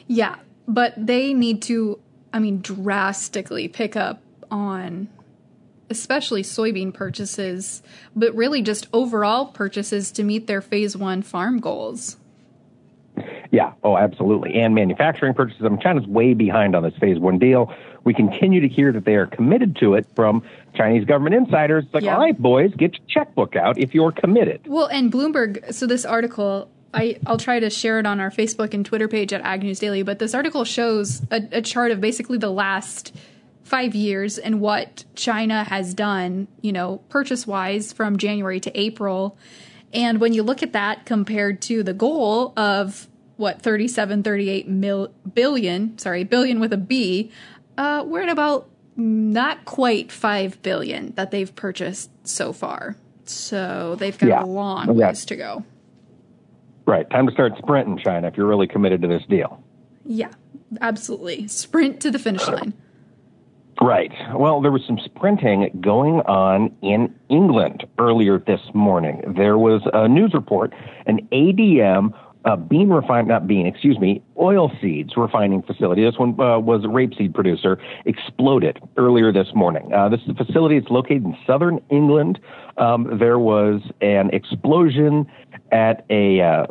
Yeah, 0.08 0.36
but 0.68 0.94
they 0.98 1.34
need 1.34 1.62
to, 1.64 2.00
I 2.34 2.40
mean, 2.40 2.60
drastically 2.60 3.70
pick 3.70 3.96
up 3.96 4.22
on 4.50 5.08
especially 5.90 6.42
soybean 6.42 6.94
purchases, 6.94 7.84
but 8.16 8.34
really 8.36 8.62
just 8.62 8.88
overall 8.94 9.48
purchases 9.48 10.12
to 10.14 10.24
meet 10.24 10.48
their 10.48 10.62
phase 10.62 10.96
one 10.96 11.22
farm 11.22 11.60
goals. 11.60 12.18
Yeah, 13.52 13.74
oh, 13.84 13.98
absolutely. 13.98 14.56
And 14.56 14.74
manufacturing 14.74 15.34
purchases. 15.34 15.62
I 15.66 15.70
mean, 15.70 15.82
China's 15.82 16.08
way 16.08 16.34
behind 16.34 16.76
on 16.76 16.84
this 16.84 16.94
phase 17.00 17.20
one 17.20 17.38
deal. 17.38 17.74
We 18.04 18.14
continue 18.14 18.62
to 18.62 18.68
hear 18.68 18.92
that 18.94 19.06
they 19.06 19.16
are 19.16 19.28
committed 19.28 19.76
to 19.82 19.94
it 19.96 20.08
from 20.16 20.44
Chinese 20.76 21.06
government 21.06 21.36
insiders. 21.36 21.86
It's 21.86 21.94
like, 21.94 22.04
yeah. 22.04 22.16
all 22.16 22.22
right, 22.22 22.38
boys, 22.38 22.74
get 22.76 22.94
your 22.94 23.08
checkbook 23.08 23.56
out 23.56 23.78
if 23.78 23.94
you're 23.94 24.12
committed. 24.12 24.62
Well, 24.66 24.88
and 24.88 25.12
Bloomberg, 25.12 25.74
so 25.74 25.86
this 25.86 26.06
article, 26.06 26.70
I, 26.94 27.20
I'll 27.28 27.38
try 27.38 27.60
to 27.60 27.70
share 27.70 28.00
it 28.00 28.06
on 28.06 28.20
our 28.20 28.32
Facebook 28.32 28.74
and 28.74 28.86
Twitter 28.86 29.08
page 29.08 29.34
at 29.34 29.42
Ag 29.42 29.64
News 29.64 29.80
Daily, 29.80 30.04
but 30.04 30.20
this 30.20 30.34
article 30.34 30.64
shows 30.64 31.22
a, 31.30 31.42
a 31.52 31.62
chart 31.62 31.92
of 31.92 32.02
basically 32.02 32.38
the 32.38 32.50
last 32.50 33.16
five 33.64 33.96
years 33.96 34.38
and 34.38 34.60
what 34.60 35.06
China 35.16 35.64
has 35.66 35.94
done, 35.94 36.48
you 36.62 36.72
know, 36.72 36.98
purchase 37.10 37.46
wise 37.46 37.94
from 37.94 38.18
January 38.18 38.60
to 38.60 38.80
April. 38.80 39.38
And 39.94 40.20
when 40.20 40.34
you 40.34 40.44
look 40.44 40.64
at 40.64 40.74
that 40.74 41.06
compared 41.06 41.62
to 41.64 41.84
the 41.84 41.94
goal 41.94 42.54
of 42.58 43.08
what 43.38 43.62
37 43.62 44.24
38 44.24 44.68
mil, 44.68 45.14
billion 45.34 45.98
sorry 45.98 46.24
billion 46.24 46.60
with 46.60 46.72
a 46.74 46.78
b 46.78 47.32
uh, 47.78 48.04
we're 48.06 48.22
at 48.22 48.30
about 48.30 48.70
not 48.96 49.66
quite 49.66 50.12
5 50.12 50.62
billion 50.62 51.14
that 51.16 51.32
they've 51.32 51.56
purchased 51.56 52.12
so 52.28 52.54
far. 52.54 52.96
So 53.26 53.96
they've 53.96 54.18
got 54.18 54.28
yeah. 54.28 54.44
a 54.44 54.46
long 54.46 54.98
yeah. 54.98 55.08
ways 55.08 55.26
to 55.26 55.36
go. 55.36 55.66
Right. 56.86 57.10
Time 57.10 57.26
to 57.26 57.34
start 57.34 57.54
sprinting 57.58 57.98
china 57.98 58.28
if 58.28 58.38
you're 58.38 58.48
really 58.48 58.68
committed 58.68 59.02
to 59.02 59.08
this 59.08 59.24
deal. 59.28 59.64
Yeah 60.06 60.32
absolutely. 60.80 61.48
Sprint 61.48 62.00
to 62.02 62.12
the 62.12 62.20
finish 62.20 62.48
line 62.48 62.74
Right. 63.82 64.12
Well, 64.36 64.62
there 64.62 64.72
was 64.72 64.84
some 64.86 65.00
sprinting 65.04 65.76
going 65.82 66.22
on 66.22 66.76
in 66.84 67.14
England 67.30 67.84
earlier 67.98 68.38
this 68.38 68.62
morning. 68.76 69.24
There 69.36 69.58
was 69.58 69.82
a 69.92 70.08
news 70.08 70.36
report, 70.36 70.72
an 71.08 71.28
ADM 71.32 72.14
uh, 72.46 72.56
bean 72.58 72.90
refine, 72.90 73.28
not 73.28 73.48
bean, 73.48 73.66
excuse 73.66 73.98
me, 74.00 74.22
oil 74.40 74.72
seeds 74.80 75.14
refining 75.18 75.64
facility. 75.64 76.04
This 76.04 76.20
one 76.20 76.40
uh, 76.40 76.60
was 76.60 76.84
a 76.84 76.88
rapeseed 76.88 77.34
producer, 77.34 77.80
exploded 78.06 78.80
earlier 78.98 79.32
this 79.32 79.48
morning. 79.56 79.92
Uh, 79.92 80.10
this 80.10 80.22
is 80.28 80.38
facility. 80.38 80.78
It's 80.78 80.90
located 80.90 81.24
in 81.24 81.38
southern 81.48 81.82
England. 81.90 82.40
Um, 82.78 83.18
there 83.20 83.40
was 83.40 83.82
an 84.02 84.30
explosion 84.32 85.26
at 85.72 86.06
a 86.12 86.42
uh, 86.42 86.68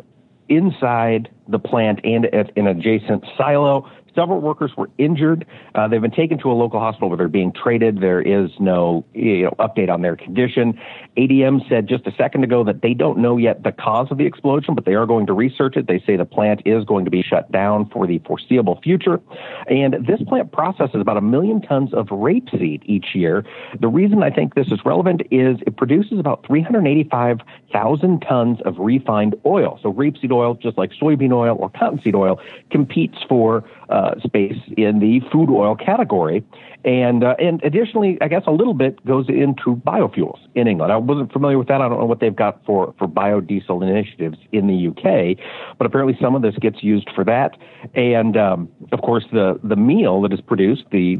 inside 0.47 1.29
the 1.47 1.59
plant 1.59 1.99
and 2.03 2.25
at 2.27 2.55
an 2.57 2.67
adjacent 2.67 3.25
silo. 3.37 3.89
Several 4.15 4.41
workers 4.41 4.71
were 4.75 4.89
injured. 4.97 5.45
Uh, 5.75 5.87
they've 5.87 6.01
been 6.01 6.11
taken 6.11 6.37
to 6.39 6.51
a 6.51 6.53
local 6.53 6.79
hospital 6.79 7.09
where 7.09 7.17
they're 7.17 7.27
being 7.27 7.53
treated. 7.53 8.01
There 8.01 8.21
is 8.21 8.51
no 8.59 9.05
you 9.13 9.43
know, 9.43 9.51
update 9.59 9.89
on 9.89 10.01
their 10.01 10.15
condition. 10.15 10.79
ADM 11.17 11.67
said 11.69 11.87
just 11.87 12.05
a 12.07 12.11
second 12.15 12.43
ago 12.43 12.63
that 12.63 12.81
they 12.81 12.93
don't 12.93 13.19
know 13.19 13.37
yet 13.37 13.63
the 13.63 13.71
cause 13.71 14.07
of 14.11 14.17
the 14.17 14.25
explosion, 14.25 14.75
but 14.75 14.85
they 14.85 14.95
are 14.95 15.05
going 15.05 15.25
to 15.27 15.33
research 15.33 15.77
it. 15.77 15.87
They 15.87 15.99
say 16.05 16.15
the 16.15 16.25
plant 16.25 16.61
is 16.65 16.83
going 16.85 17.05
to 17.05 17.11
be 17.11 17.21
shut 17.21 17.51
down 17.51 17.89
for 17.89 18.05
the 18.07 18.19
foreseeable 18.19 18.79
future. 18.81 19.19
And 19.67 20.05
this 20.05 20.21
plant 20.27 20.51
processes 20.51 20.99
about 20.99 21.17
a 21.17 21.21
million 21.21 21.61
tons 21.61 21.93
of 21.93 22.07
rapeseed 22.07 22.83
each 22.85 23.15
year. 23.15 23.45
The 23.79 23.87
reason 23.87 24.23
I 24.23 24.29
think 24.29 24.55
this 24.55 24.67
is 24.67 24.79
relevant 24.85 25.21
is 25.31 25.57
it 25.65 25.77
produces 25.77 26.19
about 26.19 26.45
385,000 26.45 28.21
tons 28.21 28.59
of 28.65 28.75
refined 28.77 29.35
oil. 29.45 29.79
So 29.81 29.93
rapeseed 29.93 30.31
oil, 30.31 30.55
just 30.55 30.77
like 30.77 30.91
soybean 30.91 31.33
oil, 31.33 31.57
or 31.59 31.69
cottonseed 31.69 32.15
oil 32.15 32.39
competes 32.69 33.17
for 33.27 33.63
uh, 34.01 34.19
space 34.21 34.57
in 34.77 34.99
the 34.99 35.21
food 35.31 35.49
oil 35.49 35.75
category. 35.75 36.43
And, 36.83 37.23
uh, 37.23 37.35
and 37.37 37.63
additionally, 37.63 38.17
I 38.21 38.27
guess 38.27 38.43
a 38.47 38.51
little 38.51 38.73
bit 38.73 39.05
goes 39.05 39.29
into 39.29 39.75
biofuels 39.75 40.39
in 40.55 40.67
England. 40.67 40.91
I 40.91 40.97
wasn't 40.97 41.31
familiar 41.31 41.59
with 41.59 41.67
that. 41.67 41.81
I 41.81 41.87
don't 41.87 41.99
know 41.99 42.05
what 42.05 42.19
they've 42.19 42.35
got 42.35 42.65
for, 42.65 42.95
for 42.97 43.07
biodiesel 43.07 43.87
initiatives 43.87 44.39
in 44.51 44.65
the 44.65 44.87
UK, 44.87 45.37
but 45.77 45.85
apparently 45.85 46.17
some 46.19 46.33
of 46.33 46.41
this 46.41 46.55
gets 46.55 46.83
used 46.83 47.09
for 47.13 47.23
that. 47.25 47.55
And, 47.93 48.35
um, 48.35 48.69
of 48.91 49.01
course, 49.01 49.25
the, 49.31 49.59
the 49.63 49.75
meal 49.75 50.21
that 50.21 50.33
is 50.33 50.41
produced, 50.41 50.85
the, 50.91 51.19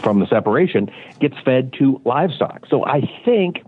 from 0.00 0.20
the 0.20 0.26
separation, 0.26 0.90
gets 1.20 1.36
fed 1.44 1.74
to 1.74 2.00
livestock. 2.06 2.66
So 2.70 2.86
I 2.86 3.02
think 3.26 3.62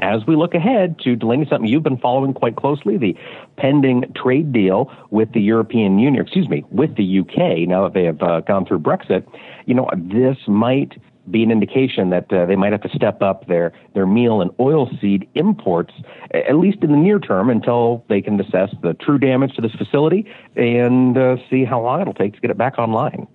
as 0.00 0.26
we 0.26 0.36
look 0.36 0.54
ahead 0.54 0.98
to 1.00 1.16
Delaney, 1.16 1.46
something 1.48 1.68
you've 1.68 1.82
been 1.82 1.98
following 1.98 2.34
quite 2.34 2.56
closely, 2.56 2.96
the 2.96 3.16
pending 3.56 4.12
trade 4.14 4.52
deal 4.52 4.92
with 5.10 5.32
the 5.32 5.40
European 5.40 5.98
Union, 5.98 6.22
excuse 6.22 6.48
me, 6.48 6.64
with 6.70 6.96
the 6.96 7.20
UK, 7.20 7.68
now 7.68 7.84
that 7.84 7.94
they 7.94 8.04
have 8.04 8.22
uh, 8.22 8.40
gone 8.40 8.66
through 8.66 8.80
Brexit, 8.80 9.26
you 9.66 9.74
know, 9.74 9.88
this 9.96 10.36
might 10.46 10.92
be 11.30 11.42
an 11.42 11.50
indication 11.50 12.10
that 12.10 12.30
uh, 12.32 12.44
they 12.44 12.56
might 12.56 12.72
have 12.72 12.82
to 12.82 12.88
step 12.90 13.22
up 13.22 13.46
their, 13.46 13.72
their 13.94 14.06
meal 14.06 14.42
and 14.42 14.50
oilseed 14.52 15.26
imports, 15.34 15.94
at 16.32 16.56
least 16.56 16.78
in 16.82 16.90
the 16.90 16.98
near 16.98 17.18
term, 17.18 17.48
until 17.48 18.04
they 18.08 18.20
can 18.20 18.38
assess 18.40 18.70
the 18.82 18.94
true 18.94 19.18
damage 19.18 19.54
to 19.54 19.62
this 19.62 19.72
facility 19.72 20.30
and 20.54 21.16
uh, 21.16 21.36
see 21.48 21.64
how 21.64 21.80
long 21.80 22.00
it'll 22.00 22.12
take 22.14 22.34
to 22.34 22.40
get 22.40 22.50
it 22.50 22.58
back 22.58 22.78
online. 22.78 23.26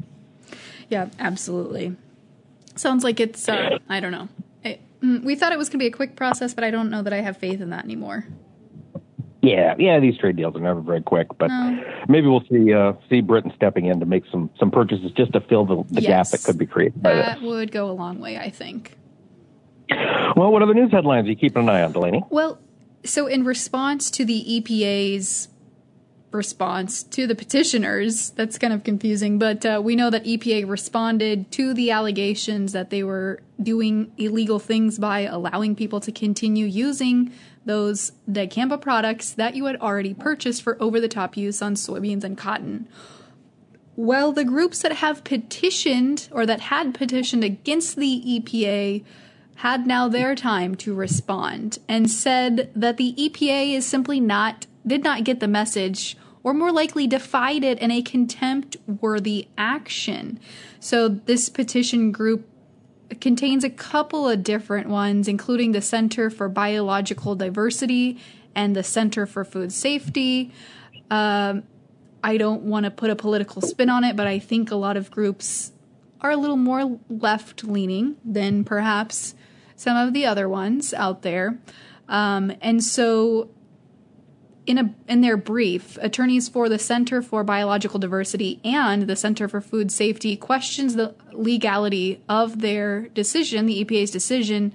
Yeah, 0.90 1.10
absolutely. 1.20 1.96
Sounds 2.76 3.04
like 3.04 3.20
it's, 3.20 3.50
uh, 3.50 3.80
I 3.90 4.00
don't 4.00 4.12
know. 4.12 4.30
Mm, 5.04 5.24
we 5.24 5.36
thought 5.36 5.52
it 5.52 5.58
was 5.58 5.70
going 5.70 5.80
to 5.80 5.84
be 5.84 5.88
a 5.88 5.92
quick 5.92 6.16
process, 6.16 6.54
but 6.54 6.64
I 6.64 6.72
don't 6.72 6.90
know 6.90 7.02
that 7.02 7.14
I 7.14 7.22
have 7.22 7.38
faith 7.38 7.62
in 7.62 7.70
that 7.70 7.86
anymore. 7.86 8.28
Yeah, 9.42 9.76
yeah, 9.80 10.02
these 10.02 10.18
trade 10.18 10.36
deals 10.36 10.56
are 10.56 10.60
never 10.60 10.82
very 10.82 11.02
quick, 11.02 11.28
but 11.38 11.50
maybe 12.10 12.28
we'll 12.28 12.44
see 12.52 12.74
uh, 12.74 12.94
see 13.10 13.22
Britain 13.22 13.54
stepping 13.56 13.86
in 13.86 14.02
to 14.02 14.06
make 14.06 14.26
some 14.30 14.50
some 14.60 14.70
purchases 14.70 15.12
just 15.14 15.32
to 15.32 15.40
fill 15.40 15.66
the, 15.66 15.84
the 15.94 16.02
yes, 16.02 16.32
gap 16.32 16.40
that 16.40 16.46
could 16.46 16.58
be 16.58 16.66
created. 16.66 17.02
that 17.04 17.42
would 17.42 17.72
go 17.72 17.90
a 17.90 17.94
long 17.94 18.20
way, 18.20 18.38
I 18.38 18.50
think. 18.50 18.98
Well, 19.90 20.52
what 20.52 20.62
other 20.62 20.74
news 20.74 20.92
headlines 20.92 21.28
are 21.28 21.30
you 21.30 21.36
keeping 21.36 21.64
an 21.64 21.70
eye 21.70 21.84
on, 21.84 21.94
Delaney? 21.94 22.24
Well, 22.30 22.60
so 23.06 23.28
in 23.28 23.46
response 23.46 24.12
to 24.12 24.26
the 24.26 24.44
EPA's 24.48 25.48
response 26.32 27.04
to 27.04 27.28
the 27.28 27.36
petitioners. 27.36 28.32
That's 28.32 28.58
kind 28.58 28.74
of 28.74 28.84
confusing, 28.84 29.40
but 29.40 29.66
uh, 29.66 29.82
we 29.84 29.96
know 29.96 30.10
that 30.10 30.26
EPA 30.26 30.68
responded 30.68 31.52
to 31.54 31.74
the 31.74 31.92
allegations 31.92 32.72
that 32.74 32.90
they 32.90 33.04
were 33.04 33.42
doing 33.62 34.12
illegal 34.18 34.60
things 34.60 35.00
by 35.00 35.22
allowing 35.22 35.76
people 35.76 36.00
to 36.02 36.12
continue 36.12 36.66
using 36.66 37.32
those 37.66 38.14
dicamba 38.30 38.80
products 38.80 39.32
that 39.32 39.56
you 39.56 39.66
had 39.66 39.76
already 39.78 40.14
purchased 40.14 40.62
for 40.62 40.82
over 40.82 41.00
the 41.00 41.08
top 41.08 41.36
use 41.36 41.62
on 41.62 41.76
soybeans 41.76 42.24
and 42.24 42.38
cotton. 42.38 42.88
Well, 43.96 44.32
the 44.32 44.46
groups 44.46 44.82
that 44.82 44.94
have 44.94 45.24
petitioned 45.24 46.30
or 46.32 46.46
that 46.46 46.62
had 46.62 46.94
petitioned 46.94 47.44
against 47.44 47.98
the 47.98 48.24
EPA 48.26 49.04
had 49.56 49.86
now 49.86 50.08
their 50.08 50.36
time 50.36 50.74
to 50.74 50.94
respond 50.94 51.80
and 51.86 52.10
said 52.10 52.72
that 52.74 52.96
the 52.96 53.14
EPA 53.18 53.74
is 53.74 53.86
simply 53.86 54.22
not 54.22 54.68
did 54.86 55.04
not 55.04 55.24
get 55.24 55.40
the 55.40 55.48
message 55.48 56.18
or 56.44 56.54
more 56.54 56.72
likely 56.72 57.06
defied 57.06 57.64
it 57.64 57.80
in 57.80 57.92
a 57.92 58.02
contempt 58.02 58.78
worthy 58.88 59.48
action. 59.58 60.40
So 60.80 61.10
this 61.10 61.50
petition 61.50 62.12
group 62.12 62.48
contains 63.20 63.64
a 63.64 63.70
couple 63.70 64.30
of 64.30 64.44
different 64.44 64.88
ones, 64.88 65.28
including 65.28 65.72
the 65.72 65.82
Center 65.82 66.30
for 66.30 66.48
Biological 66.48 67.36
Diversity 67.36 68.20
and 68.56 68.76
the 68.76 68.84
Center 68.84 69.26
for 69.26 69.44
Food 69.44 69.72
Safety. 69.74 70.52
Um, 71.10 71.64
I 72.24 72.38
don't 72.38 72.64
want 72.64 72.86
to 72.86 72.92
put 72.92 73.10
a 73.10 73.16
political 73.16 73.62
spin 73.62 73.90
on 73.90 74.04
it, 74.04 74.16
but 74.16 74.28
I 74.28 74.40
think 74.40 74.72
a 74.72 74.76
lot 74.76 74.98
of 74.98 75.10
groups 75.12 75.72
are 76.22 76.32
a 76.32 76.38
little 76.38 76.58
more 76.58 77.00
left 77.10 77.64
leaning 77.64 78.18
than 78.26 78.64
perhaps 78.64 79.36
some 79.76 79.96
of 79.96 80.14
the 80.14 80.26
other 80.26 80.50
ones 80.50 80.94
out 80.94 81.22
there. 81.22 81.58
Um, 82.08 82.52
and 82.62 82.84
so 82.84 83.50
in 84.70 84.78
a 84.78 84.94
in 85.08 85.22
their 85.22 85.36
brief, 85.36 85.98
attorneys 86.00 86.48
for 86.48 86.70
the 86.70 86.78
Center 86.78 87.24
for 87.24 87.44
Biological 87.44 88.00
Diversity 88.00 88.60
and 88.64 89.08
the 89.08 89.16
Center 89.16 89.48
for 89.48 89.62
Food 89.62 89.92
Safety 89.92 90.38
questions 90.38 90.94
the 90.94 91.16
legality 91.32 92.22
of 92.30 92.62
their 92.62 93.08
decision, 93.10 93.66
the 93.66 93.84
EPA's 93.84 94.12
decision 94.12 94.72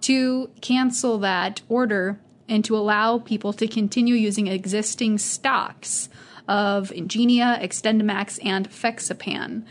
to 0.00 0.50
cancel 0.60 1.18
that 1.18 1.62
order 1.68 2.18
and 2.48 2.64
to 2.64 2.76
allow 2.76 3.20
people 3.20 3.52
to 3.52 3.68
continue 3.68 4.16
using 4.16 4.48
existing 4.48 5.16
stocks 5.16 6.08
of 6.48 6.90
Engenia, 6.90 7.62
XtendiMax, 7.62 8.44
and 8.44 8.68
Fexapan. 8.68 9.64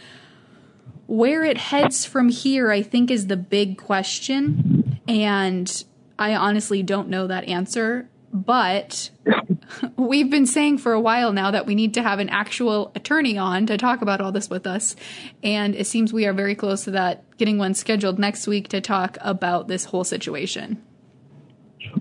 Where 1.08 1.44
it 1.44 1.58
heads 1.58 2.06
from 2.06 2.30
here, 2.30 2.72
I 2.72 2.82
think, 2.82 3.12
is 3.12 3.28
the 3.28 3.38
big 3.38 3.78
question. 3.78 5.02
And 5.06 5.84
I 6.18 6.34
honestly 6.34 6.82
don't 6.82 7.10
know 7.10 7.28
that 7.28 7.44
answer. 7.44 8.08
But 8.36 9.12
we've 9.96 10.30
been 10.30 10.46
saying 10.46 10.80
for 10.80 10.92
a 10.92 11.00
while 11.00 11.32
now 11.32 11.52
that 11.52 11.66
we 11.66 11.74
need 11.74 11.94
to 11.94 12.04
have 12.04 12.20
an 12.20 12.28
actual 12.28 12.92
attorney 12.94 13.38
on 13.38 13.66
to 13.68 13.78
talk 13.78 14.02
about 14.02 14.20
all 14.20 14.34
this 14.34 14.50
with 14.50 14.68
us. 14.68 14.98
And 15.42 15.74
it 15.74 15.88
seems 15.88 16.12
we 16.12 16.26
are 16.26 16.34
very 16.34 16.54
close 16.54 16.84
to 16.84 16.92
that, 16.92 17.24
getting 17.38 17.58
one 17.58 17.74
scheduled 17.74 18.20
next 18.20 18.46
week 18.46 18.68
to 18.70 18.82
talk 18.82 19.18
about 19.22 19.70
this 19.70 19.86
whole 19.86 20.04
situation. 20.04 20.84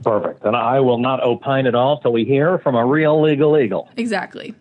Perfect. 0.02 0.44
And 0.44 0.56
I 0.56 0.80
will 0.80 0.98
not 0.98 1.22
opine 1.22 1.68
at 1.68 1.76
all 1.76 2.00
till 2.00 2.12
we 2.12 2.24
hear 2.24 2.58
from 2.58 2.74
a 2.74 2.84
real 2.84 3.22
legal 3.22 3.56
eagle. 3.56 3.88
Exactly. 3.96 4.56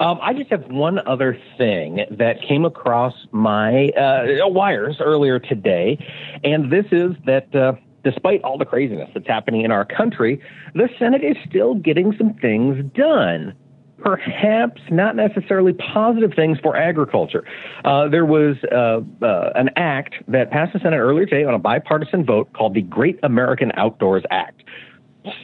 Um, 0.00 0.18
I 0.20 0.34
just 0.34 0.50
have 0.50 0.66
one 0.66 0.98
other 1.06 1.38
thing 1.56 2.04
that 2.10 2.42
came 2.46 2.66
across 2.66 3.14
my 3.32 3.88
uh, 3.90 4.48
wires 4.48 4.96
earlier 5.00 5.38
today, 5.38 5.98
and 6.42 6.70
this 6.72 6.86
is 6.90 7.12
that 7.26 7.54
uh, 7.54 7.72
despite 8.04 8.42
all 8.42 8.58
the 8.58 8.64
craziness 8.64 9.10
that's 9.14 9.26
happening 9.26 9.62
in 9.62 9.70
our 9.70 9.84
country, 9.84 10.40
the 10.74 10.88
Senate 10.98 11.22
is 11.22 11.36
still 11.48 11.74
getting 11.74 12.14
some 12.16 12.34
things 12.34 12.84
done. 12.94 13.54
Perhaps 13.98 14.80
not 14.90 15.14
necessarily 15.14 15.74
positive 15.74 16.32
things 16.34 16.58
for 16.62 16.74
agriculture. 16.74 17.44
Uh, 17.84 18.08
there 18.08 18.24
was 18.24 18.56
uh, 18.72 19.00
uh, 19.24 19.52
an 19.54 19.68
act 19.76 20.14
that 20.26 20.50
passed 20.50 20.72
the 20.72 20.78
Senate 20.78 20.96
earlier 20.96 21.26
today 21.26 21.44
on 21.44 21.52
a 21.52 21.58
bipartisan 21.58 22.24
vote 22.24 22.50
called 22.54 22.72
the 22.72 22.80
Great 22.80 23.18
American 23.22 23.72
Outdoors 23.76 24.24
Act. 24.30 24.62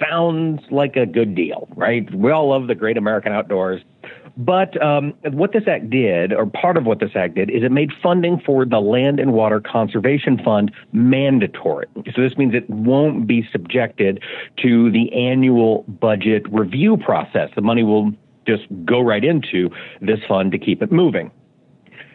Sounds 0.00 0.62
like 0.70 0.96
a 0.96 1.04
good 1.04 1.34
deal, 1.34 1.68
right? 1.76 2.12
We 2.14 2.30
all 2.30 2.48
love 2.48 2.66
the 2.66 2.74
Great 2.74 2.96
American 2.96 3.32
Outdoors. 3.32 3.82
But 4.36 4.80
um, 4.82 5.14
what 5.32 5.52
this 5.52 5.64
act 5.66 5.88
did, 5.88 6.32
or 6.32 6.46
part 6.46 6.76
of 6.76 6.84
what 6.84 7.00
this 7.00 7.12
act 7.14 7.36
did, 7.36 7.50
is 7.50 7.62
it 7.62 7.72
made 7.72 7.90
funding 8.02 8.40
for 8.44 8.66
the 8.66 8.80
Land 8.80 9.18
and 9.18 9.32
Water 9.32 9.60
Conservation 9.60 10.38
Fund 10.44 10.72
mandatory. 10.92 11.86
So 12.14 12.20
this 12.20 12.36
means 12.36 12.54
it 12.54 12.68
won't 12.68 13.26
be 13.26 13.48
subjected 13.50 14.22
to 14.62 14.90
the 14.90 15.10
annual 15.12 15.84
budget 15.88 16.42
review 16.52 16.98
process. 16.98 17.48
The 17.54 17.62
money 17.62 17.82
will 17.82 18.12
just 18.46 18.64
go 18.84 19.00
right 19.00 19.24
into 19.24 19.70
this 20.00 20.20
fund 20.28 20.52
to 20.52 20.58
keep 20.58 20.82
it 20.82 20.92
moving. 20.92 21.30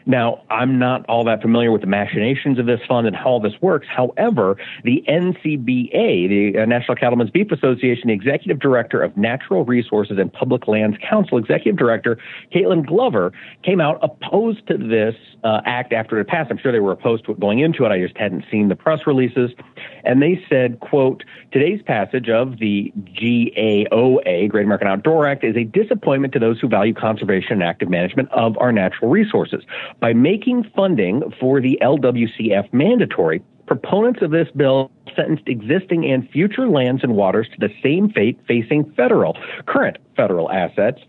Now, 0.06 0.42
I'm 0.50 0.80
not 0.80 1.06
all 1.08 1.24
that 1.26 1.42
familiar 1.42 1.72
with 1.72 1.82
the 1.82 1.88
machinations 1.88 2.60
of 2.60 2.66
this 2.66 2.80
fund 2.88 3.08
and 3.08 3.16
how 3.16 3.32
all 3.32 3.40
this 3.40 3.54
works. 3.62 3.88
However, 3.90 4.58
the 4.84 5.04
NCBA, 5.08 6.30
the 6.30 6.60
uh, 6.60 6.66
National 6.66 6.96
Cattlemen's 6.96 7.32
Beef 7.32 7.52
Association, 7.52 8.08
the 8.08 8.14
executive 8.14 8.60
director 8.60 9.02
of 9.02 9.16
Natural 9.16 9.64
Resources 9.64 10.18
and 10.20 10.32
Public 10.32 10.68
Lands 10.68 10.98
Council, 11.08 11.38
executive 11.38 11.78
director 11.78 12.18
Kaitlynn 12.54 12.86
Glover, 12.86 13.32
came 13.64 13.80
out 13.80 14.00
opposed 14.02 14.68
to 14.68 14.78
this 14.78 15.16
uh, 15.44 15.62
act 15.66 15.94
after 15.94 16.20
it 16.20 16.28
passed. 16.28 16.52
I'm 16.52 16.58
sure 16.58 16.72
they 16.72 16.80
were 16.80 16.92
opposed 16.92 17.26
to 17.26 17.32
it 17.32 17.40
going 17.40 17.60
into 17.60 17.86
it. 17.86 17.90
I 17.90 18.00
just 18.00 18.18
hadn't 18.18 18.46
seen 18.52 18.70
the 18.70 18.76
press 18.76 19.02
releases. 19.06 19.52
And 20.04 20.22
they 20.22 20.44
said, 20.50 20.80
quote, 20.80 21.24
today's 21.52 21.82
passage 21.82 22.30
of 22.30 22.60
the 22.60 22.92
GAOA, 22.96 24.50
Great 24.50 24.66
American 24.66 24.88
Outdoor 24.88 25.28
Act, 25.28 25.44
is 25.44 25.56
a 25.56 25.64
disappointment 25.64 26.34
to 26.34 26.40
those 26.40 26.60
who 26.60 26.68
value 26.68 26.94
conservation 26.94 27.54
and 27.54 27.64
active 27.64 27.90
management 27.90 28.30
of 28.32 28.58
our 28.58 28.72
natural 28.72 29.10
resources. 29.10 29.64
By 30.00 30.14
making 30.14 30.72
funding 30.76 31.24
for 31.40 31.62
the 31.62 31.78
LWCF 31.82 32.72
mandatory, 32.74 33.42
proponents 33.68 34.22
of 34.22 34.32
this 34.32 34.48
bill 34.56 34.92
sentenced 35.16 35.48
existing 35.48 36.06
and 36.06 36.30
future 36.30 36.68
lands 36.68 37.04
and 37.04 37.16
waters 37.16 37.48
to 37.50 37.68
the 37.68 37.74
same 37.84 38.10
fate 38.10 38.40
facing 38.48 38.92
federal, 38.94 39.38
current 39.66 39.98
federal 40.16 40.52
assets 40.52 41.00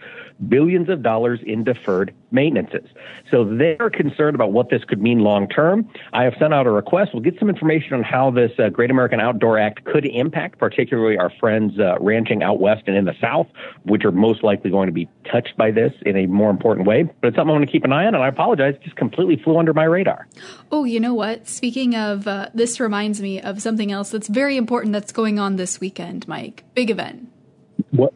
billions 0.49 0.88
of 0.88 1.02
dollars 1.02 1.40
in 1.44 1.64
deferred 1.64 2.14
maintenances. 2.30 2.88
So 3.30 3.44
they're 3.44 3.90
concerned 3.90 4.34
about 4.34 4.52
what 4.52 4.70
this 4.70 4.82
could 4.84 5.00
mean 5.00 5.20
long 5.20 5.49
term. 5.49 5.88
I 6.12 6.25
have 6.25 6.34
sent 6.38 6.54
out 6.54 6.66
a 6.66 6.70
request. 6.70 7.11
We'll 7.12 7.22
get 7.22 7.38
some 7.38 7.49
information 7.49 7.94
on 7.94 8.02
how 8.02 8.30
this 8.30 8.52
uh, 8.58 8.68
Great 8.70 8.90
American 8.90 9.20
Outdoor 9.20 9.58
Act 9.58 9.84
could 9.84 10.06
impact, 10.06 10.58
particularly 10.58 11.18
our 11.18 11.30
friends 11.38 11.78
uh, 11.78 11.99
ranching 12.00 12.42
out 12.42 12.61
west 12.61 12.82
and 12.87 12.96
in 12.96 13.04
the 13.04 13.14
south, 13.20 13.46
which 13.84 14.04
are 14.04 14.12
most 14.12 14.42
likely 14.42 14.70
going 14.70 14.87
to 14.87 14.92
be 14.92 15.08
touched 15.30 15.56
by 15.56 15.70
this 15.70 15.92
in 16.04 16.16
a 16.16 16.26
more 16.26 16.50
important 16.50 16.87
way. 16.87 17.02
But 17.02 17.28
it's 17.28 17.37
something 17.37 17.50
I 17.50 17.52
want 17.52 17.66
to 17.66 17.70
keep 17.70 17.84
an 17.84 17.92
eye 17.92 18.06
on, 18.06 18.14
and 18.14 18.25
I 18.25 18.28
apologize, 18.28 18.75
it 18.75 18.82
just 18.82 18.96
completely 18.96 19.40
flew 19.42 19.58
under 19.58 19.75
my 19.75 19.84
radar. 19.84 20.26
Oh, 20.70 20.84
you 20.84 21.00
know 21.00 21.14
what? 21.14 21.49
Speaking 21.49 21.94
of, 21.94 22.26
uh, 22.26 22.49
this 22.54 22.80
reminds 22.80 23.20
me 23.20 23.40
of 23.40 23.61
something 23.61 23.92
else 23.92 24.11
that's 24.11 24.28
very 24.28 24.56
important 24.56 24.92
that's 24.92 25.12
going 25.12 25.38
on 25.38 25.56
this 25.56 25.80
weekend, 25.80 26.26
Mike. 26.26 26.64
Big 26.75 26.90
event. 26.90 27.28
What? 27.90 28.14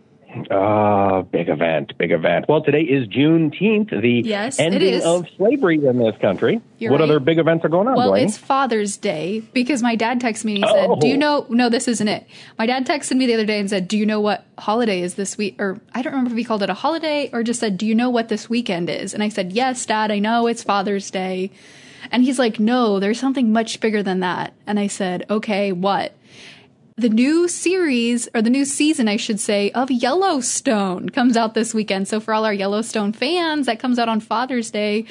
Uh, 0.50 1.22
big 1.22 1.48
event, 1.48 1.92
big 1.98 2.12
event. 2.12 2.46
Well, 2.48 2.62
today 2.62 2.82
is 2.82 3.06
Juneteenth, 3.08 3.90
the 3.90 4.22
Yes, 4.24 4.58
ending 4.58 5.02
of 5.02 5.26
slavery 5.36 5.84
in 5.84 5.98
this 5.98 6.14
country. 6.20 6.60
You're 6.78 6.90
what 6.92 7.00
right. 7.00 7.08
other 7.08 7.20
big 7.20 7.38
events 7.38 7.64
are 7.64 7.68
going 7.68 7.88
on, 7.88 7.94
Well, 7.96 8.08
Delaney? 8.08 8.24
it's 8.26 8.36
Father's 8.38 8.96
Day 8.96 9.42
because 9.52 9.82
my 9.82 9.94
dad 9.96 10.20
texted 10.20 10.44
me 10.44 10.56
and 10.56 10.64
he 10.64 10.70
said, 10.70 10.86
Oh. 10.90 10.96
"Do 11.00 11.08
you 11.08 11.16
know? 11.16 11.46
No, 11.48 11.68
this 11.68 11.88
isn't 11.88 12.08
it." 12.08 12.26
My 12.58 12.66
dad 12.66 12.86
texted 12.86 13.16
me 13.16 13.26
the 13.26 13.34
other 13.34 13.46
day 13.46 13.58
and 13.60 13.70
said, 13.70 13.88
"Do 13.88 13.96
you 13.96 14.06
know 14.06 14.20
what 14.20 14.44
holiday 14.58 15.00
is 15.00 15.14
this 15.14 15.38
week?" 15.38 15.56
Or 15.60 15.80
I 15.94 16.02
don't 16.02 16.12
remember 16.12 16.32
if 16.32 16.36
he 16.38 16.44
called 16.44 16.62
it 16.62 16.70
a 16.70 16.74
holiday 16.74 17.30
or 17.32 17.42
just 17.42 17.60
said, 17.60 17.78
"Do 17.78 17.86
you 17.86 17.94
know 17.94 18.10
what 18.10 18.28
this 18.28 18.48
weekend 18.50 18.90
is?" 18.90 19.14
And 19.14 19.22
I 19.22 19.28
said, 19.28 19.52
"Yes, 19.52 19.84
Dad, 19.86 20.10
I 20.10 20.18
know 20.18 20.46
it's 20.46 20.62
Father's 20.62 21.10
Day." 21.10 21.50
And 22.12 22.22
he's 22.22 22.38
like, 22.38 22.60
"No, 22.60 23.00
there's 23.00 23.18
something 23.18 23.52
much 23.52 23.80
bigger 23.80 24.02
than 24.02 24.20
that." 24.20 24.52
And 24.66 24.78
I 24.78 24.86
said, 24.86 25.24
"Okay, 25.30 25.72
what?" 25.72 26.12
The 26.96 27.08
new 27.10 27.46
series 27.46 28.26
or 28.34 28.40
the 28.40 28.48
new 28.50 28.64
season 28.64 29.06
I 29.06 29.16
should 29.16 29.38
say 29.38 29.70
of 29.72 29.90
Yellowstone 29.90 31.10
comes 31.10 31.36
out 31.36 31.52
this 31.52 31.74
weekend. 31.74 32.08
So 32.08 32.20
for 32.20 32.32
all 32.32 32.44
our 32.46 32.54
Yellowstone 32.54 33.12
fans, 33.12 33.66
that 33.66 33.78
comes 33.78 33.98
out 33.98 34.08
on 34.08 34.20
Father's 34.20 34.70
Day. 34.70 35.04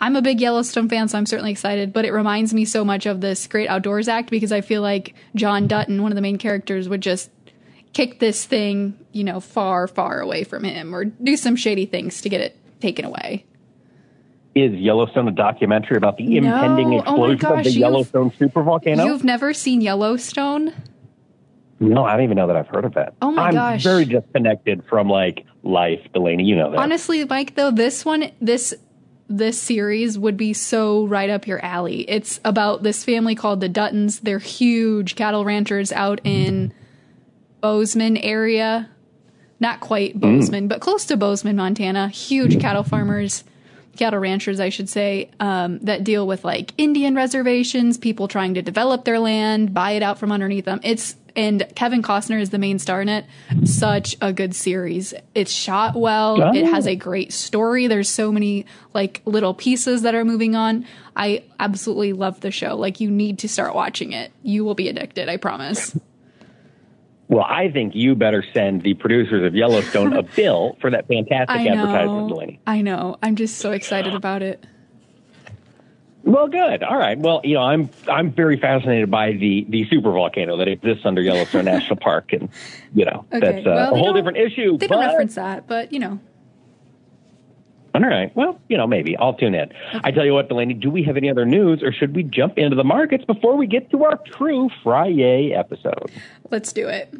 I'm 0.00 0.14
a 0.16 0.22
big 0.22 0.40
Yellowstone 0.40 0.88
fan, 0.88 1.08
so 1.08 1.18
I'm 1.18 1.26
certainly 1.26 1.50
excited, 1.50 1.92
but 1.92 2.04
it 2.04 2.12
reminds 2.12 2.54
me 2.54 2.64
so 2.64 2.84
much 2.84 3.06
of 3.06 3.20
this 3.20 3.46
Great 3.48 3.68
Outdoors 3.68 4.06
Act 4.06 4.30
because 4.30 4.52
I 4.52 4.60
feel 4.60 4.80
like 4.82 5.14
John 5.34 5.66
Dutton, 5.66 6.02
one 6.02 6.12
of 6.12 6.16
the 6.16 6.22
main 6.22 6.38
characters, 6.38 6.88
would 6.88 7.00
just 7.00 7.30
kick 7.94 8.20
this 8.20 8.44
thing, 8.44 8.96
you 9.12 9.24
know, 9.24 9.40
far, 9.40 9.88
far 9.88 10.20
away 10.20 10.44
from 10.44 10.62
him 10.64 10.94
or 10.94 11.04
do 11.04 11.36
some 11.36 11.56
shady 11.56 11.86
things 11.86 12.20
to 12.20 12.28
get 12.28 12.40
it 12.40 12.56
taken 12.80 13.04
away. 13.04 13.44
is 14.54 14.72
Yellowstone 14.72 15.26
a 15.26 15.32
documentary 15.32 15.96
about 15.96 16.16
the 16.16 16.38
No. 16.38 16.54
impending 16.54 17.02
Oh 17.06 17.24
explosion 17.30 17.58
of 17.58 17.64
the 17.64 17.70
Yellowstone 17.70 18.30
supervolcano? 18.38 19.04
You've 19.04 19.24
never 19.24 19.52
seen 19.52 19.80
Yellowstone? 19.80 20.72
No, 21.88 22.04
I 22.04 22.14
don't 22.14 22.24
even 22.24 22.36
know 22.36 22.46
that 22.46 22.56
I've 22.56 22.68
heard 22.68 22.84
of 22.84 22.96
it. 22.96 23.14
Oh 23.20 23.30
my 23.30 23.48
I'm 23.48 23.54
gosh. 23.54 23.82
very 23.82 24.04
disconnected 24.04 24.84
from 24.88 25.08
like 25.08 25.44
life, 25.62 26.00
Delaney. 26.12 26.44
You 26.44 26.56
know 26.56 26.70
that. 26.70 26.78
Honestly, 26.78 27.24
Mike, 27.24 27.54
though, 27.54 27.70
this 27.70 28.04
one, 28.04 28.30
this 28.40 28.74
this 29.28 29.60
series 29.60 30.18
would 30.18 30.36
be 30.36 30.52
so 30.52 31.06
right 31.06 31.30
up 31.30 31.46
your 31.46 31.64
alley. 31.64 32.08
It's 32.08 32.40
about 32.44 32.82
this 32.82 33.04
family 33.04 33.34
called 33.34 33.60
the 33.60 33.68
Duttons. 33.68 34.20
They're 34.20 34.38
huge 34.38 35.14
cattle 35.14 35.44
ranchers 35.44 35.92
out 35.92 36.20
in 36.24 36.72
Bozeman 37.60 38.16
area. 38.18 38.90
Not 39.60 39.80
quite 39.80 40.12
hmm. 40.12 40.20
Bozeman, 40.20 40.68
but 40.68 40.80
close 40.80 41.06
to 41.06 41.16
Bozeman, 41.16 41.56
Montana. 41.56 42.08
Huge 42.08 42.54
hmm. 42.54 42.60
cattle 42.60 42.82
farmers, 42.82 43.44
cattle 43.96 44.20
ranchers, 44.20 44.60
I 44.60 44.68
should 44.68 44.88
say, 44.88 45.30
um, 45.40 45.78
that 45.80 46.04
deal 46.04 46.26
with 46.26 46.44
like 46.44 46.72
Indian 46.78 47.14
reservations, 47.14 47.98
people 47.98 48.28
trying 48.28 48.54
to 48.54 48.62
develop 48.62 49.04
their 49.04 49.18
land, 49.18 49.74
buy 49.74 49.92
it 49.92 50.02
out 50.02 50.18
from 50.18 50.32
underneath 50.32 50.64
them. 50.64 50.80
It's 50.82 51.16
and 51.36 51.66
Kevin 51.74 52.02
Costner 52.02 52.40
is 52.40 52.50
the 52.50 52.58
main 52.58 52.78
star 52.78 53.02
in 53.02 53.08
it. 53.08 53.24
Such 53.64 54.16
a 54.20 54.32
good 54.32 54.54
series. 54.54 55.14
It's 55.34 55.50
shot 55.50 55.96
well. 55.96 56.40
Oh. 56.40 56.54
It 56.54 56.64
has 56.64 56.86
a 56.86 56.94
great 56.94 57.32
story. 57.32 57.86
There's 57.86 58.08
so 58.08 58.30
many 58.30 58.66
like 58.92 59.20
little 59.24 59.52
pieces 59.54 60.02
that 60.02 60.14
are 60.14 60.24
moving 60.24 60.54
on. 60.54 60.86
I 61.16 61.42
absolutely 61.58 62.12
love 62.12 62.40
the 62.40 62.50
show. 62.50 62.76
Like 62.76 63.00
you 63.00 63.10
need 63.10 63.40
to 63.40 63.48
start 63.48 63.74
watching 63.74 64.12
it. 64.12 64.30
You 64.42 64.64
will 64.64 64.74
be 64.74 64.88
addicted, 64.88 65.28
I 65.28 65.36
promise. 65.36 65.96
Well, 67.34 67.46
I 67.48 67.68
think 67.68 67.96
you 67.96 68.14
better 68.14 68.44
send 68.54 68.82
the 68.82 68.94
producers 68.94 69.44
of 69.44 69.56
Yellowstone 69.56 70.12
a 70.12 70.22
bill 70.36 70.76
for 70.80 70.88
that 70.90 71.08
fantastic 71.08 71.50
I 71.50 71.66
advertisement, 71.66 72.28
know. 72.28 72.28
Delaney. 72.28 72.60
I 72.64 72.80
know. 72.80 73.16
I'm 73.24 73.34
just 73.34 73.58
so 73.58 73.72
excited 73.72 74.14
about 74.14 74.42
it. 74.42 74.64
Well, 76.22 76.46
good. 76.46 76.84
All 76.84 76.96
right. 76.96 77.18
Well, 77.18 77.40
you 77.42 77.54
know, 77.54 77.62
I'm 77.62 77.90
I'm 78.08 78.30
very 78.30 78.56
fascinated 78.56 79.10
by 79.10 79.32
the 79.32 79.66
the 79.68 79.84
super 79.90 80.12
volcano 80.12 80.56
that 80.58 80.68
exists 80.68 81.04
under 81.04 81.20
Yellowstone 81.20 81.64
National 81.64 81.96
Park, 82.00 82.32
and 82.32 82.48
you 82.94 83.04
know, 83.04 83.26
Okay. 83.32 83.40
that's 83.40 83.66
uh, 83.66 83.70
well, 83.70 83.94
a 83.94 83.98
whole 83.98 84.12
different 84.12 84.38
issue. 84.38 84.78
They 84.78 84.86
don't 84.86 85.00
reference 85.00 85.34
that, 85.34 85.66
but 85.66 85.92
you 85.92 85.98
know. 85.98 86.20
All 87.94 88.00
right. 88.00 88.34
Well, 88.34 88.60
you 88.68 88.76
know, 88.76 88.86
maybe 88.88 89.16
I'll 89.16 89.34
tune 89.34 89.54
in. 89.54 89.72
I 90.02 90.10
tell 90.10 90.24
you 90.24 90.34
what, 90.34 90.48
Delaney, 90.48 90.74
do 90.74 90.90
we 90.90 91.04
have 91.04 91.16
any 91.16 91.30
other 91.30 91.46
news, 91.46 91.80
or 91.82 91.92
should 91.92 92.14
we 92.14 92.24
jump 92.24 92.58
into 92.58 92.74
the 92.74 92.84
markets 92.84 93.24
before 93.24 93.56
we 93.56 93.68
get 93.68 93.90
to 93.92 94.04
our 94.04 94.18
true 94.26 94.68
Friday 94.82 95.52
episode? 95.52 96.10
Let's 96.50 96.72
do 96.72 96.88
it. 96.88 97.14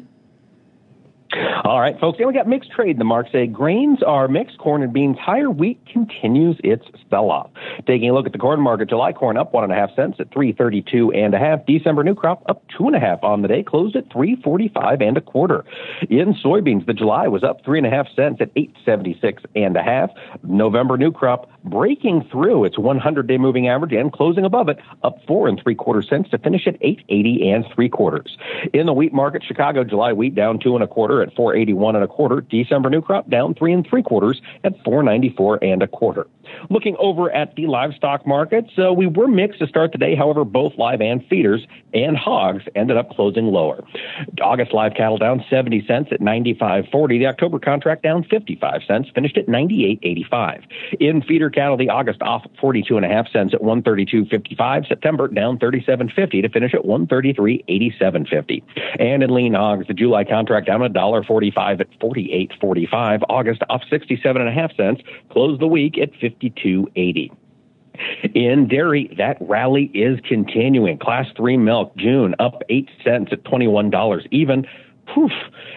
All 1.63 1.81
right, 1.81 1.99
folks. 1.99 2.19
And 2.19 2.27
we 2.27 2.33
got 2.33 2.47
mixed 2.47 2.71
trade. 2.71 2.99
The 2.99 3.03
marks 3.03 3.31
say 3.31 3.47
grains 3.47 4.01
are 4.03 4.27
mixed. 4.27 4.57
Corn 4.57 4.83
and 4.83 4.93
beans 4.93 5.17
higher. 5.17 5.49
Wheat 5.49 5.79
continues 5.91 6.57
its 6.63 6.85
sell-off. 7.09 7.49
Taking 7.87 8.09
a 8.09 8.13
look 8.13 8.25
at 8.25 8.31
the 8.31 8.37
corn 8.37 8.61
market, 8.61 8.89
July 8.89 9.11
corn 9.13 9.37
up 9.37 9.53
one 9.53 9.63
and 9.63 9.73
a 9.73 9.75
half 9.75 9.89
cents 9.95 10.17
at 10.19 10.31
three 10.31 10.53
thirty-two 10.53 11.11
and 11.11 11.33
a 11.33 11.39
half. 11.39 11.65
December 11.65 12.03
new 12.03 12.15
crop 12.15 12.43
up 12.47 12.63
two 12.77 12.87
and 12.87 12.95
a 12.95 12.99
half 12.99 13.23
on 13.23 13.41
the 13.41 13.47
day, 13.47 13.63
closed 13.63 13.95
at 13.95 14.11
three 14.11 14.35
forty-five 14.43 15.01
and 15.01 15.17
a 15.17 15.21
quarter. 15.21 15.65
In 16.09 16.33
soybeans, 16.33 16.85
the 16.85 16.93
July 16.93 17.27
was 17.27 17.43
up 17.43 17.63
three 17.65 17.79
and 17.79 17.87
a 17.87 17.89
half 17.89 18.07
cents 18.15 18.39
at 18.39 18.51
eight 18.55 18.73
seventy-six 18.85 19.43
and 19.55 19.75
a 19.75 19.83
half. 19.83 20.11
November 20.43 20.97
new 20.97 21.11
crop 21.11 21.49
breaking 21.65 22.23
through 22.31 22.63
its 22.63 22.77
100-day 22.77 23.39
moving 23.39 23.67
average 23.67 23.91
and 23.91 24.13
closing 24.13 24.45
above 24.45 24.69
it, 24.69 24.77
up 25.03 25.17
four 25.25 25.47
and 25.47 25.59
three 25.61 25.73
quarter 25.73 26.03
cents 26.03 26.29
to 26.29 26.37
finish 26.37 26.67
at 26.67 26.77
eight 26.81 27.03
eighty 27.09 27.49
and 27.49 27.65
three 27.73 27.89
quarters. 27.89 28.37
In 28.73 28.85
the 28.85 28.93
wheat 28.93 29.13
market, 29.13 29.43
Chicago 29.43 29.83
July 29.83 30.13
wheat 30.13 30.35
down 30.35 30.59
two 30.59 30.75
and 30.75 30.83
a 30.83 30.87
quarter 30.87 31.24
at 31.25 31.35
481 31.35 31.95
and 31.95 32.03
a 32.03 32.07
quarter. 32.07 32.41
December 32.41 32.89
new 32.89 33.01
crop 33.01 33.29
down 33.29 33.53
three 33.53 33.73
and 33.73 33.85
three 33.87 34.03
quarters 34.03 34.41
at 34.63 34.73
494 34.83 35.63
and 35.63 35.81
a 35.83 35.87
quarter. 35.87 36.27
Looking 36.69 36.95
over 36.99 37.31
at 37.31 37.55
the 37.55 37.67
livestock 37.67 38.25
markets, 38.25 38.71
uh, 38.77 38.93
we 38.93 39.07
were 39.07 39.27
mixed 39.27 39.59
to 39.59 39.67
start 39.67 39.91
the 39.91 39.97
day. 39.97 40.15
However, 40.15 40.43
both 40.43 40.73
live 40.77 41.01
and 41.01 41.25
feeders 41.27 41.65
and 41.93 42.17
hogs 42.17 42.63
ended 42.75 42.97
up 42.97 43.09
closing 43.11 43.45
lower. 43.45 43.83
August 44.41 44.73
live 44.73 44.93
cattle 44.95 45.17
down 45.17 45.43
70 45.49 45.85
cents 45.87 46.09
at 46.11 46.19
95.40. 46.19 47.19
The 47.19 47.27
October 47.27 47.59
contract 47.59 48.03
down 48.03 48.23
55 48.23 48.81
cents, 48.87 49.09
finished 49.13 49.37
at 49.37 49.47
98.85. 49.47 50.63
In 50.99 51.21
feeder 51.21 51.49
cattle, 51.49 51.77
the 51.77 51.89
August 51.89 52.21
off 52.21 52.45
42 52.59 52.97
and 52.97 53.05
a 53.05 53.09
half 53.09 53.27
cents 53.31 53.53
at 53.53 53.61
132.55. 53.61 54.87
September 54.87 55.27
down 55.27 55.57
37.50 55.57 56.41
to 56.41 56.49
finish 56.49 56.73
at 56.73 56.81
133.87.50. 56.81 58.63
And 58.99 59.23
in 59.23 59.33
lean 59.33 59.53
hogs, 59.53 59.87
the 59.87 59.93
July 59.93 60.23
contract 60.23 60.67
down 60.67 60.81
a 60.81 60.89
dollar 60.89 61.23
45 61.23 61.81
at 61.81 61.99
48.45. 61.99 63.23
August 63.29 63.61
off 63.69 63.81
67 63.89 64.41
and 64.41 64.49
a 64.49 64.53
half 64.53 64.75
cents, 64.75 65.01
closed 65.29 65.61
the 65.61 65.67
week 65.67 65.97
at 65.97 66.09
52.80. 66.49 67.31
In 68.33 68.67
dairy, 68.67 69.13
that 69.17 69.37
rally 69.39 69.85
is 69.93 70.19
continuing. 70.27 70.97
Class 70.97 71.27
3 71.37 71.57
milk, 71.57 71.95
June 71.95 72.35
up 72.39 72.61
8 72.69 72.89
cents 73.03 73.29
at 73.31 73.43
$21 73.43 74.27
even. 74.31 74.65
Poof, 75.13 75.31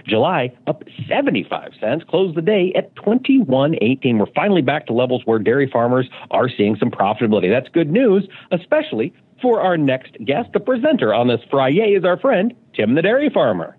July 0.06 0.52
up 0.66 0.82
75 1.06 1.72
cents, 1.78 2.02
closed 2.08 2.36
the 2.36 2.42
day 2.42 2.72
at 2.74 2.94
21.18. 2.96 4.18
We're 4.18 4.26
finally 4.34 4.62
back 4.62 4.86
to 4.86 4.94
levels 4.94 5.22
where 5.26 5.38
dairy 5.38 5.68
farmers 5.70 6.08
are 6.30 6.48
seeing 6.48 6.76
some 6.76 6.90
profitability. 6.90 7.50
That's 7.50 7.68
good 7.68 7.90
news, 7.90 8.26
especially 8.50 9.12
for 9.42 9.60
our 9.60 9.76
next 9.76 10.16
guest. 10.24 10.48
The 10.54 10.60
presenter 10.60 11.14
on 11.14 11.28
this 11.28 11.40
Friday 11.50 11.94
is 11.94 12.04
our 12.04 12.18
friend, 12.18 12.54
Tim 12.74 12.94
the 12.94 13.02
Dairy 13.02 13.30
Farmer. 13.32 13.76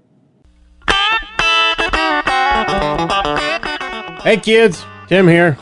Hey 4.22 4.38
kids, 4.38 4.86
Tim 5.08 5.28
here. 5.28 5.58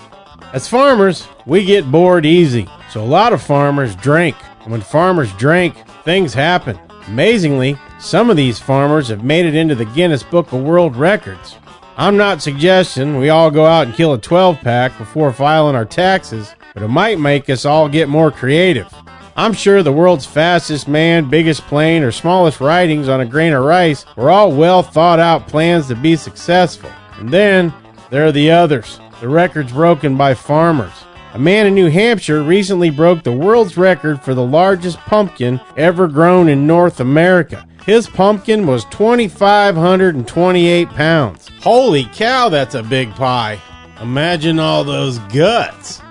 As 0.57 0.67
farmers, 0.67 1.27
we 1.45 1.63
get 1.63 1.91
bored 1.91 2.25
easy. 2.25 2.67
So 2.89 3.03
a 3.03 3.05
lot 3.05 3.31
of 3.31 3.43
farmers 3.43 3.95
drink. 3.95 4.35
And 4.63 4.71
when 4.71 4.81
farmers 4.81 5.31
drink, 5.33 5.75
things 6.03 6.33
happen. 6.33 6.79
Amazingly, 7.05 7.77
some 7.99 8.31
of 8.31 8.37
these 8.37 8.57
farmers 8.57 9.09
have 9.09 9.23
made 9.23 9.45
it 9.45 9.53
into 9.53 9.75
the 9.75 9.85
Guinness 9.85 10.23
Book 10.23 10.51
of 10.51 10.63
World 10.63 10.95
Records. 10.95 11.57
I'm 11.95 12.17
not 12.17 12.41
suggesting 12.41 13.17
we 13.17 13.29
all 13.29 13.51
go 13.51 13.67
out 13.67 13.85
and 13.85 13.95
kill 13.95 14.13
a 14.13 14.17
12 14.17 14.59
pack 14.61 14.97
before 14.97 15.31
filing 15.31 15.75
our 15.75 15.85
taxes, 15.85 16.55
but 16.73 16.81
it 16.81 16.87
might 16.87 17.19
make 17.19 17.51
us 17.51 17.63
all 17.63 17.87
get 17.87 18.09
more 18.09 18.31
creative. 18.31 18.91
I'm 19.35 19.53
sure 19.53 19.83
the 19.83 19.93
world's 19.93 20.25
fastest 20.25 20.87
man, 20.87 21.29
biggest 21.29 21.61
plane, 21.67 22.01
or 22.01 22.11
smallest 22.11 22.59
writings 22.59 23.09
on 23.09 23.21
a 23.21 23.27
grain 23.27 23.53
of 23.53 23.63
rice 23.63 24.07
were 24.15 24.31
all 24.31 24.51
well 24.51 24.81
thought 24.81 25.19
out 25.19 25.47
plans 25.47 25.87
to 25.89 25.95
be 25.95 26.15
successful. 26.15 26.89
And 27.19 27.29
then 27.29 27.71
there 28.09 28.25
are 28.25 28.31
the 28.31 28.49
others, 28.49 28.99
the 29.19 29.29
records 29.29 29.71
broken 29.71 30.15
by 30.15 30.33
farmers. 30.33 30.93
A 31.33 31.39
man 31.39 31.67
in 31.67 31.75
New 31.75 31.89
Hampshire 31.89 32.41
recently 32.41 32.89
broke 32.89 33.23
the 33.23 33.31
world's 33.31 33.77
record 33.77 34.23
for 34.23 34.33
the 34.33 34.45
largest 34.45 34.97
pumpkin 34.99 35.59
ever 35.75 36.07
grown 36.07 36.49
in 36.49 36.65
North 36.65 36.99
America. 36.99 37.67
His 37.85 38.07
pumpkin 38.07 38.65
was 38.67 38.85
2,528 38.85 40.89
pounds. 40.89 41.49
Holy 41.61 42.05
cow, 42.13 42.49
that's 42.49 42.75
a 42.75 42.83
big 42.83 43.11
pie. 43.11 43.59
Imagine 44.01 44.59
all 44.59 44.83
those 44.83 45.19
guts. 45.19 46.01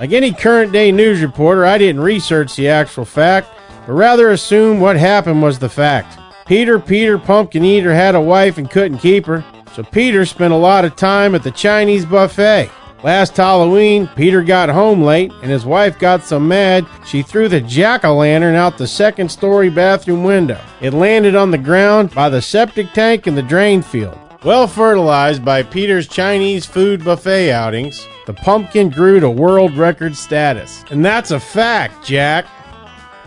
Like 0.00 0.12
any 0.12 0.32
current 0.32 0.72
day 0.72 0.90
news 0.92 1.22
reporter, 1.22 1.64
I 1.64 1.78
didn't 1.78 2.02
research 2.02 2.56
the 2.56 2.68
actual 2.68 3.04
fact, 3.04 3.48
but 3.86 3.92
rather 3.92 4.30
assume 4.30 4.80
what 4.80 4.96
happened 4.96 5.42
was 5.42 5.58
the 5.58 5.68
fact. 5.68 6.18
Peter 6.46 6.78
Peter 6.78 7.18
Pumpkin 7.18 7.64
Eater 7.64 7.94
had 7.94 8.14
a 8.14 8.20
wife 8.20 8.58
and 8.58 8.70
couldn't 8.70 8.98
keep 8.98 9.24
her, 9.26 9.44
so 9.74 9.82
Peter 9.82 10.24
spent 10.24 10.52
a 10.52 10.56
lot 10.56 10.84
of 10.84 10.94
time 10.96 11.34
at 11.34 11.42
the 11.42 11.50
Chinese 11.50 12.04
buffet. 12.04 12.70
Last 13.02 13.36
Halloween, 13.36 14.08
Peter 14.16 14.42
got 14.42 14.70
home 14.70 15.02
late, 15.02 15.30
and 15.42 15.50
his 15.50 15.66
wife 15.66 15.98
got 15.98 16.22
so 16.22 16.40
mad 16.40 16.86
she 17.04 17.22
threw 17.22 17.48
the 17.48 17.60
jack 17.60 18.04
o' 18.04 18.14
lantern 18.16 18.54
out 18.54 18.78
the 18.78 18.86
second 18.86 19.30
story 19.30 19.68
bathroom 19.68 20.24
window. 20.24 20.58
It 20.80 20.94
landed 20.94 21.34
on 21.34 21.50
the 21.50 21.58
ground 21.58 22.14
by 22.14 22.30
the 22.30 22.40
septic 22.40 22.92
tank 22.94 23.26
in 23.26 23.34
the 23.34 23.42
drain 23.42 23.82
field. 23.82 24.18
Well 24.42 24.66
fertilized 24.66 25.44
by 25.44 25.64
Peter's 25.64 26.08
Chinese 26.08 26.64
food 26.64 27.04
buffet 27.04 27.50
outings, 27.50 28.06
the 28.26 28.34
pumpkin 28.34 28.90
grew 28.90 29.20
to 29.20 29.28
world 29.28 29.74
record 29.74 30.16
status. 30.16 30.84
And 30.90 31.04
that's 31.04 31.30
a 31.30 31.40
fact, 31.40 32.06
Jack. 32.06 32.46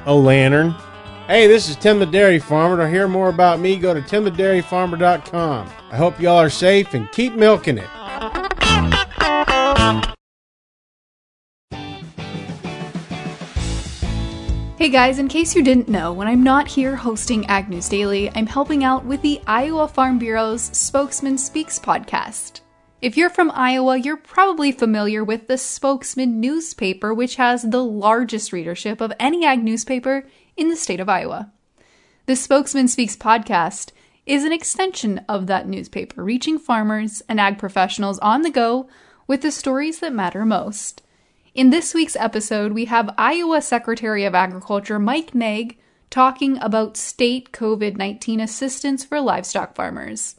Oh, 0.07 0.17
lantern. 0.17 0.75
Hey, 1.27 1.45
this 1.45 1.67
is 1.67 1.75
Tim 1.75 1.99
the 1.99 2.05
Dairy 2.05 2.39
Farmer. 2.39 2.77
To 2.77 2.89
hear 2.89 3.05
more 3.05 3.27
about 3.27 3.59
me, 3.59 3.75
go 3.75 3.93
to 3.93 3.99
timthedairyfarmer.com. 3.99 5.69
I 5.91 5.97
hope 5.97 6.21
y'all 6.21 6.37
are 6.37 6.49
safe 6.49 6.93
and 6.93 7.11
keep 7.11 7.33
milking 7.33 7.77
it. 7.77 7.87
Hey 14.77 14.87
guys, 14.87 15.19
in 15.19 15.27
case 15.27 15.53
you 15.53 15.65
didn't 15.65 15.89
know, 15.89 16.13
when 16.13 16.29
I'm 16.29 16.43
not 16.43 16.65
here 16.65 16.95
hosting 16.95 17.45
Ag 17.47 17.67
News 17.67 17.89
Daily, 17.89 18.31
I'm 18.33 18.47
helping 18.47 18.85
out 18.85 19.03
with 19.03 19.21
the 19.21 19.41
Iowa 19.45 19.89
Farm 19.89 20.17
Bureau's 20.17 20.61
Spokesman 20.61 21.37
Speaks 21.37 21.77
podcast. 21.77 22.61
If 23.01 23.17
you're 23.17 23.29
from 23.29 23.51
Iowa, 23.53 23.97
you're 23.97 24.15
probably 24.15 24.71
familiar 24.71 25.25
with 25.25 25.47
the 25.47 25.57
Spokesman 25.57 26.39
newspaper, 26.39 27.13
which 27.13 27.35
has 27.35 27.63
the 27.63 27.83
largest 27.83 28.53
readership 28.53 29.01
of 29.01 29.11
any 29.19 29.45
ag 29.45 29.61
newspaper 29.61 30.23
in 30.57 30.69
the 30.69 30.75
state 30.75 30.99
of 30.99 31.07
Iowa. 31.07 31.51
The 32.25 32.35
Spokesman 32.35 32.89
Speaks 32.89 33.15
podcast 33.15 33.91
is 34.25 34.43
an 34.43 34.51
extension 34.51 35.19
of 35.29 35.47
that 35.47 35.67
newspaper, 35.67 36.23
reaching 36.23 36.59
farmers 36.59 37.21
and 37.29 37.39
ag 37.39 37.57
professionals 37.57 38.19
on 38.19 38.41
the 38.41 38.49
go 38.49 38.89
with 39.27 39.41
the 39.41 39.51
stories 39.51 39.99
that 39.99 40.11
matter 40.11 40.45
most. 40.45 41.01
In 41.53 41.69
this 41.69 41.93
week's 41.93 42.15
episode, 42.17 42.73
we 42.73 42.85
have 42.85 43.13
Iowa 43.17 43.61
Secretary 43.61 44.25
of 44.25 44.35
Agriculture 44.35 44.99
Mike 44.99 45.33
Naig 45.33 45.77
talking 46.09 46.57
about 46.59 46.97
state 46.97 47.51
COVID 47.51 47.97
19 47.97 48.39
assistance 48.39 49.05
for 49.05 49.21
livestock 49.21 49.75
farmers. 49.75 50.35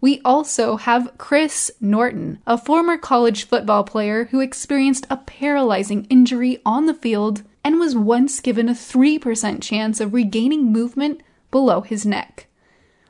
We 0.00 0.20
also 0.24 0.76
have 0.76 1.18
Chris 1.18 1.72
Norton, 1.80 2.38
a 2.46 2.56
former 2.56 2.96
college 2.96 3.44
football 3.44 3.82
player 3.82 4.26
who 4.26 4.40
experienced 4.40 5.06
a 5.10 5.16
paralyzing 5.16 6.04
injury 6.04 6.60
on 6.64 6.86
the 6.86 6.94
field 6.94 7.42
and 7.68 7.78
was 7.78 7.94
once 7.94 8.40
given 8.40 8.66
a 8.66 8.72
3% 8.72 9.60
chance 9.60 10.00
of 10.00 10.14
regaining 10.14 10.72
movement 10.72 11.20
below 11.50 11.82
his 11.82 12.06
neck. 12.06 12.46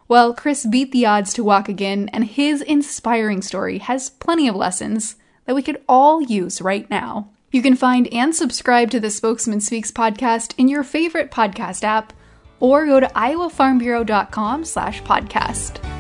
Well, 0.09 0.35
Chris 0.35 0.66
beat 0.66 0.90
the 0.90 1.07
odds 1.07 1.33
to 1.35 1.44
walk 1.44 1.68
again, 1.68 2.11
and 2.12 2.25
his 2.25 2.61
inspiring 2.62 3.40
story 3.40 3.79
has 3.79 4.11
plenty 4.11 4.49
of 4.49 4.57
lessons 4.57 5.14
that 5.44 5.55
we 5.55 5.62
could 5.62 5.81
all 5.88 6.21
use 6.21 6.61
right 6.61 6.90
now. 6.90 7.31
You 7.53 7.62
can 7.62 7.77
find 7.77 8.12
and 8.12 8.35
subscribe 8.35 8.90
to 8.90 8.99
the 8.99 9.11
Spokesman 9.11 9.61
Speaks 9.61 9.92
podcast 9.92 10.55
in 10.59 10.66
your 10.66 10.83
favorite 10.83 11.31
podcast 11.31 11.85
app 11.85 12.12
or 12.59 12.85
go 12.85 12.99
to 12.99 13.07
iowafarmbureau.com 13.07 14.64
slash 14.64 15.01
podcast. 15.05 15.98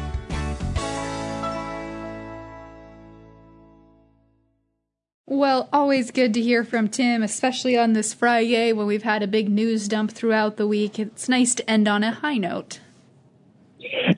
Well, 5.38 5.68
always 5.72 6.10
good 6.10 6.34
to 6.34 6.42
hear 6.42 6.64
from 6.64 6.88
Tim, 6.88 7.22
especially 7.22 7.78
on 7.78 7.92
this 7.92 8.12
Friday 8.12 8.72
when 8.72 8.88
we've 8.88 9.04
had 9.04 9.22
a 9.22 9.28
big 9.28 9.48
news 9.48 9.86
dump 9.86 10.10
throughout 10.10 10.56
the 10.56 10.66
week. 10.66 10.98
It's 10.98 11.28
nice 11.28 11.54
to 11.54 11.70
end 11.70 11.86
on 11.86 12.02
a 12.02 12.10
high 12.10 12.38
note. 12.38 12.80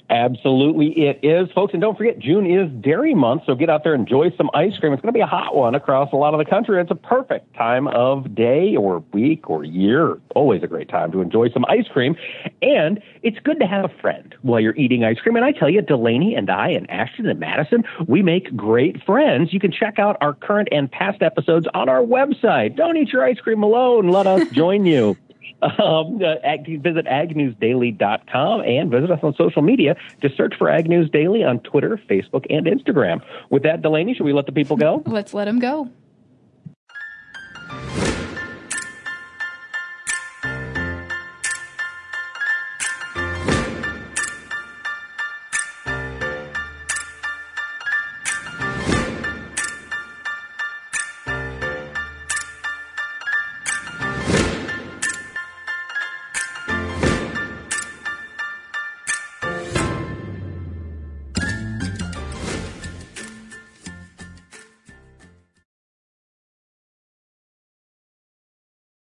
Absolutely, 0.09 1.07
it 1.07 1.21
is, 1.23 1.49
folks. 1.53 1.73
And 1.73 1.81
don't 1.81 1.97
forget, 1.97 2.19
June 2.19 2.47
is 2.47 2.71
Dairy 2.83 3.15
Month, 3.15 3.43
so 3.47 3.55
get 3.55 3.71
out 3.71 3.85
there 3.85 3.95
and 3.95 4.03
enjoy 4.03 4.31
some 4.37 4.51
ice 4.55 4.77
cream. 4.79 4.93
It's 4.93 5.01
going 5.03 5.13
to 5.13 5.17
be 5.17 5.23
a 5.23 5.27
hot 5.27 5.55
one 5.55 5.75
across 5.75 6.13
a 6.13 6.17
lot 6.17 6.35
of 6.35 6.39
the 6.39 6.45
country. 6.45 6.81
It's 6.81 6.91
a 6.91 6.97
perfect 6.97 7.55
time 7.55 7.87
of 7.89 8.35
day 8.35 8.77
or 8.77 9.05
week 9.13 9.49
or 9.49 9.65
year. 9.65 10.19
Always 10.35 10.63
a 10.63 10.67
great 10.67 10.89
time 10.89 11.13
to 11.13 11.21
enjoy 11.21 11.51
some 11.51 11.65
ice 11.69 11.87
cream. 11.93 12.17
And 12.61 13.01
it's 13.23 13.39
good 13.39 13.61
to 13.61 13.67
have 13.67 13.85
a 13.85 14.01
friend 14.01 14.35
while 14.43 14.61
you're 14.61 14.77
eating 14.77 15.05
ice 15.05 15.19
cream. 15.19 15.37
And 15.37 15.45
I 15.45 15.53
tell 15.53 15.71
you, 15.71 15.81
Delaney 15.83 16.35
and 16.35 16.51
I 16.51 16.71
and 16.71 16.91
Ashton 16.91 17.29
and 17.29 17.39
Madison, 17.39 17.85
we 18.07 18.23
make 18.23 18.55
great 18.57 19.03
friends. 19.05 19.53
You 19.53 19.61
can 19.61 19.73
check 19.73 19.99
out 19.99 20.17
our 20.21 20.35
current 20.35 20.69
and 20.73 20.91
past 20.91 21.23
episodes 21.23 21.67
on 21.75 21.89
our 21.89 22.03
website. 22.03 22.77
Don't 22.77 22.97
eat 22.97 23.11
your 23.13 23.25
ice 23.25 23.39
cream 23.39 23.63
alone. 23.63 24.09
Let 24.09 24.27
us 24.27 24.49
join 24.53 24.85
you. 24.87 25.17
Um, 25.63 26.21
uh, 26.23 26.37
visit 26.81 27.07
agnewsdaily.com 27.07 28.61
and 28.63 28.91
visit 28.91 29.11
us 29.11 29.21
on 29.23 29.35
social 29.35 29.63
media. 29.63 29.97
Just 30.23 30.37
search 30.37 30.55
for 30.57 30.71
Ag 30.71 30.89
News 30.89 31.11
Daily 31.11 31.45
on 31.45 31.61
Twitter, 31.61 32.01
Facebook, 32.09 32.47
and 32.51 32.67
Instagram. 32.67 33.23
With 33.51 33.63
that, 33.65 33.83
Delaney, 33.83 34.15
should 34.15 34.25
we 34.25 34.33
let 34.33 34.47
the 34.47 34.53
people 34.53 34.77
go? 34.77 35.03
Let's 35.07 35.35
let 35.35 35.45
them 35.45 35.59
go. 35.59 35.91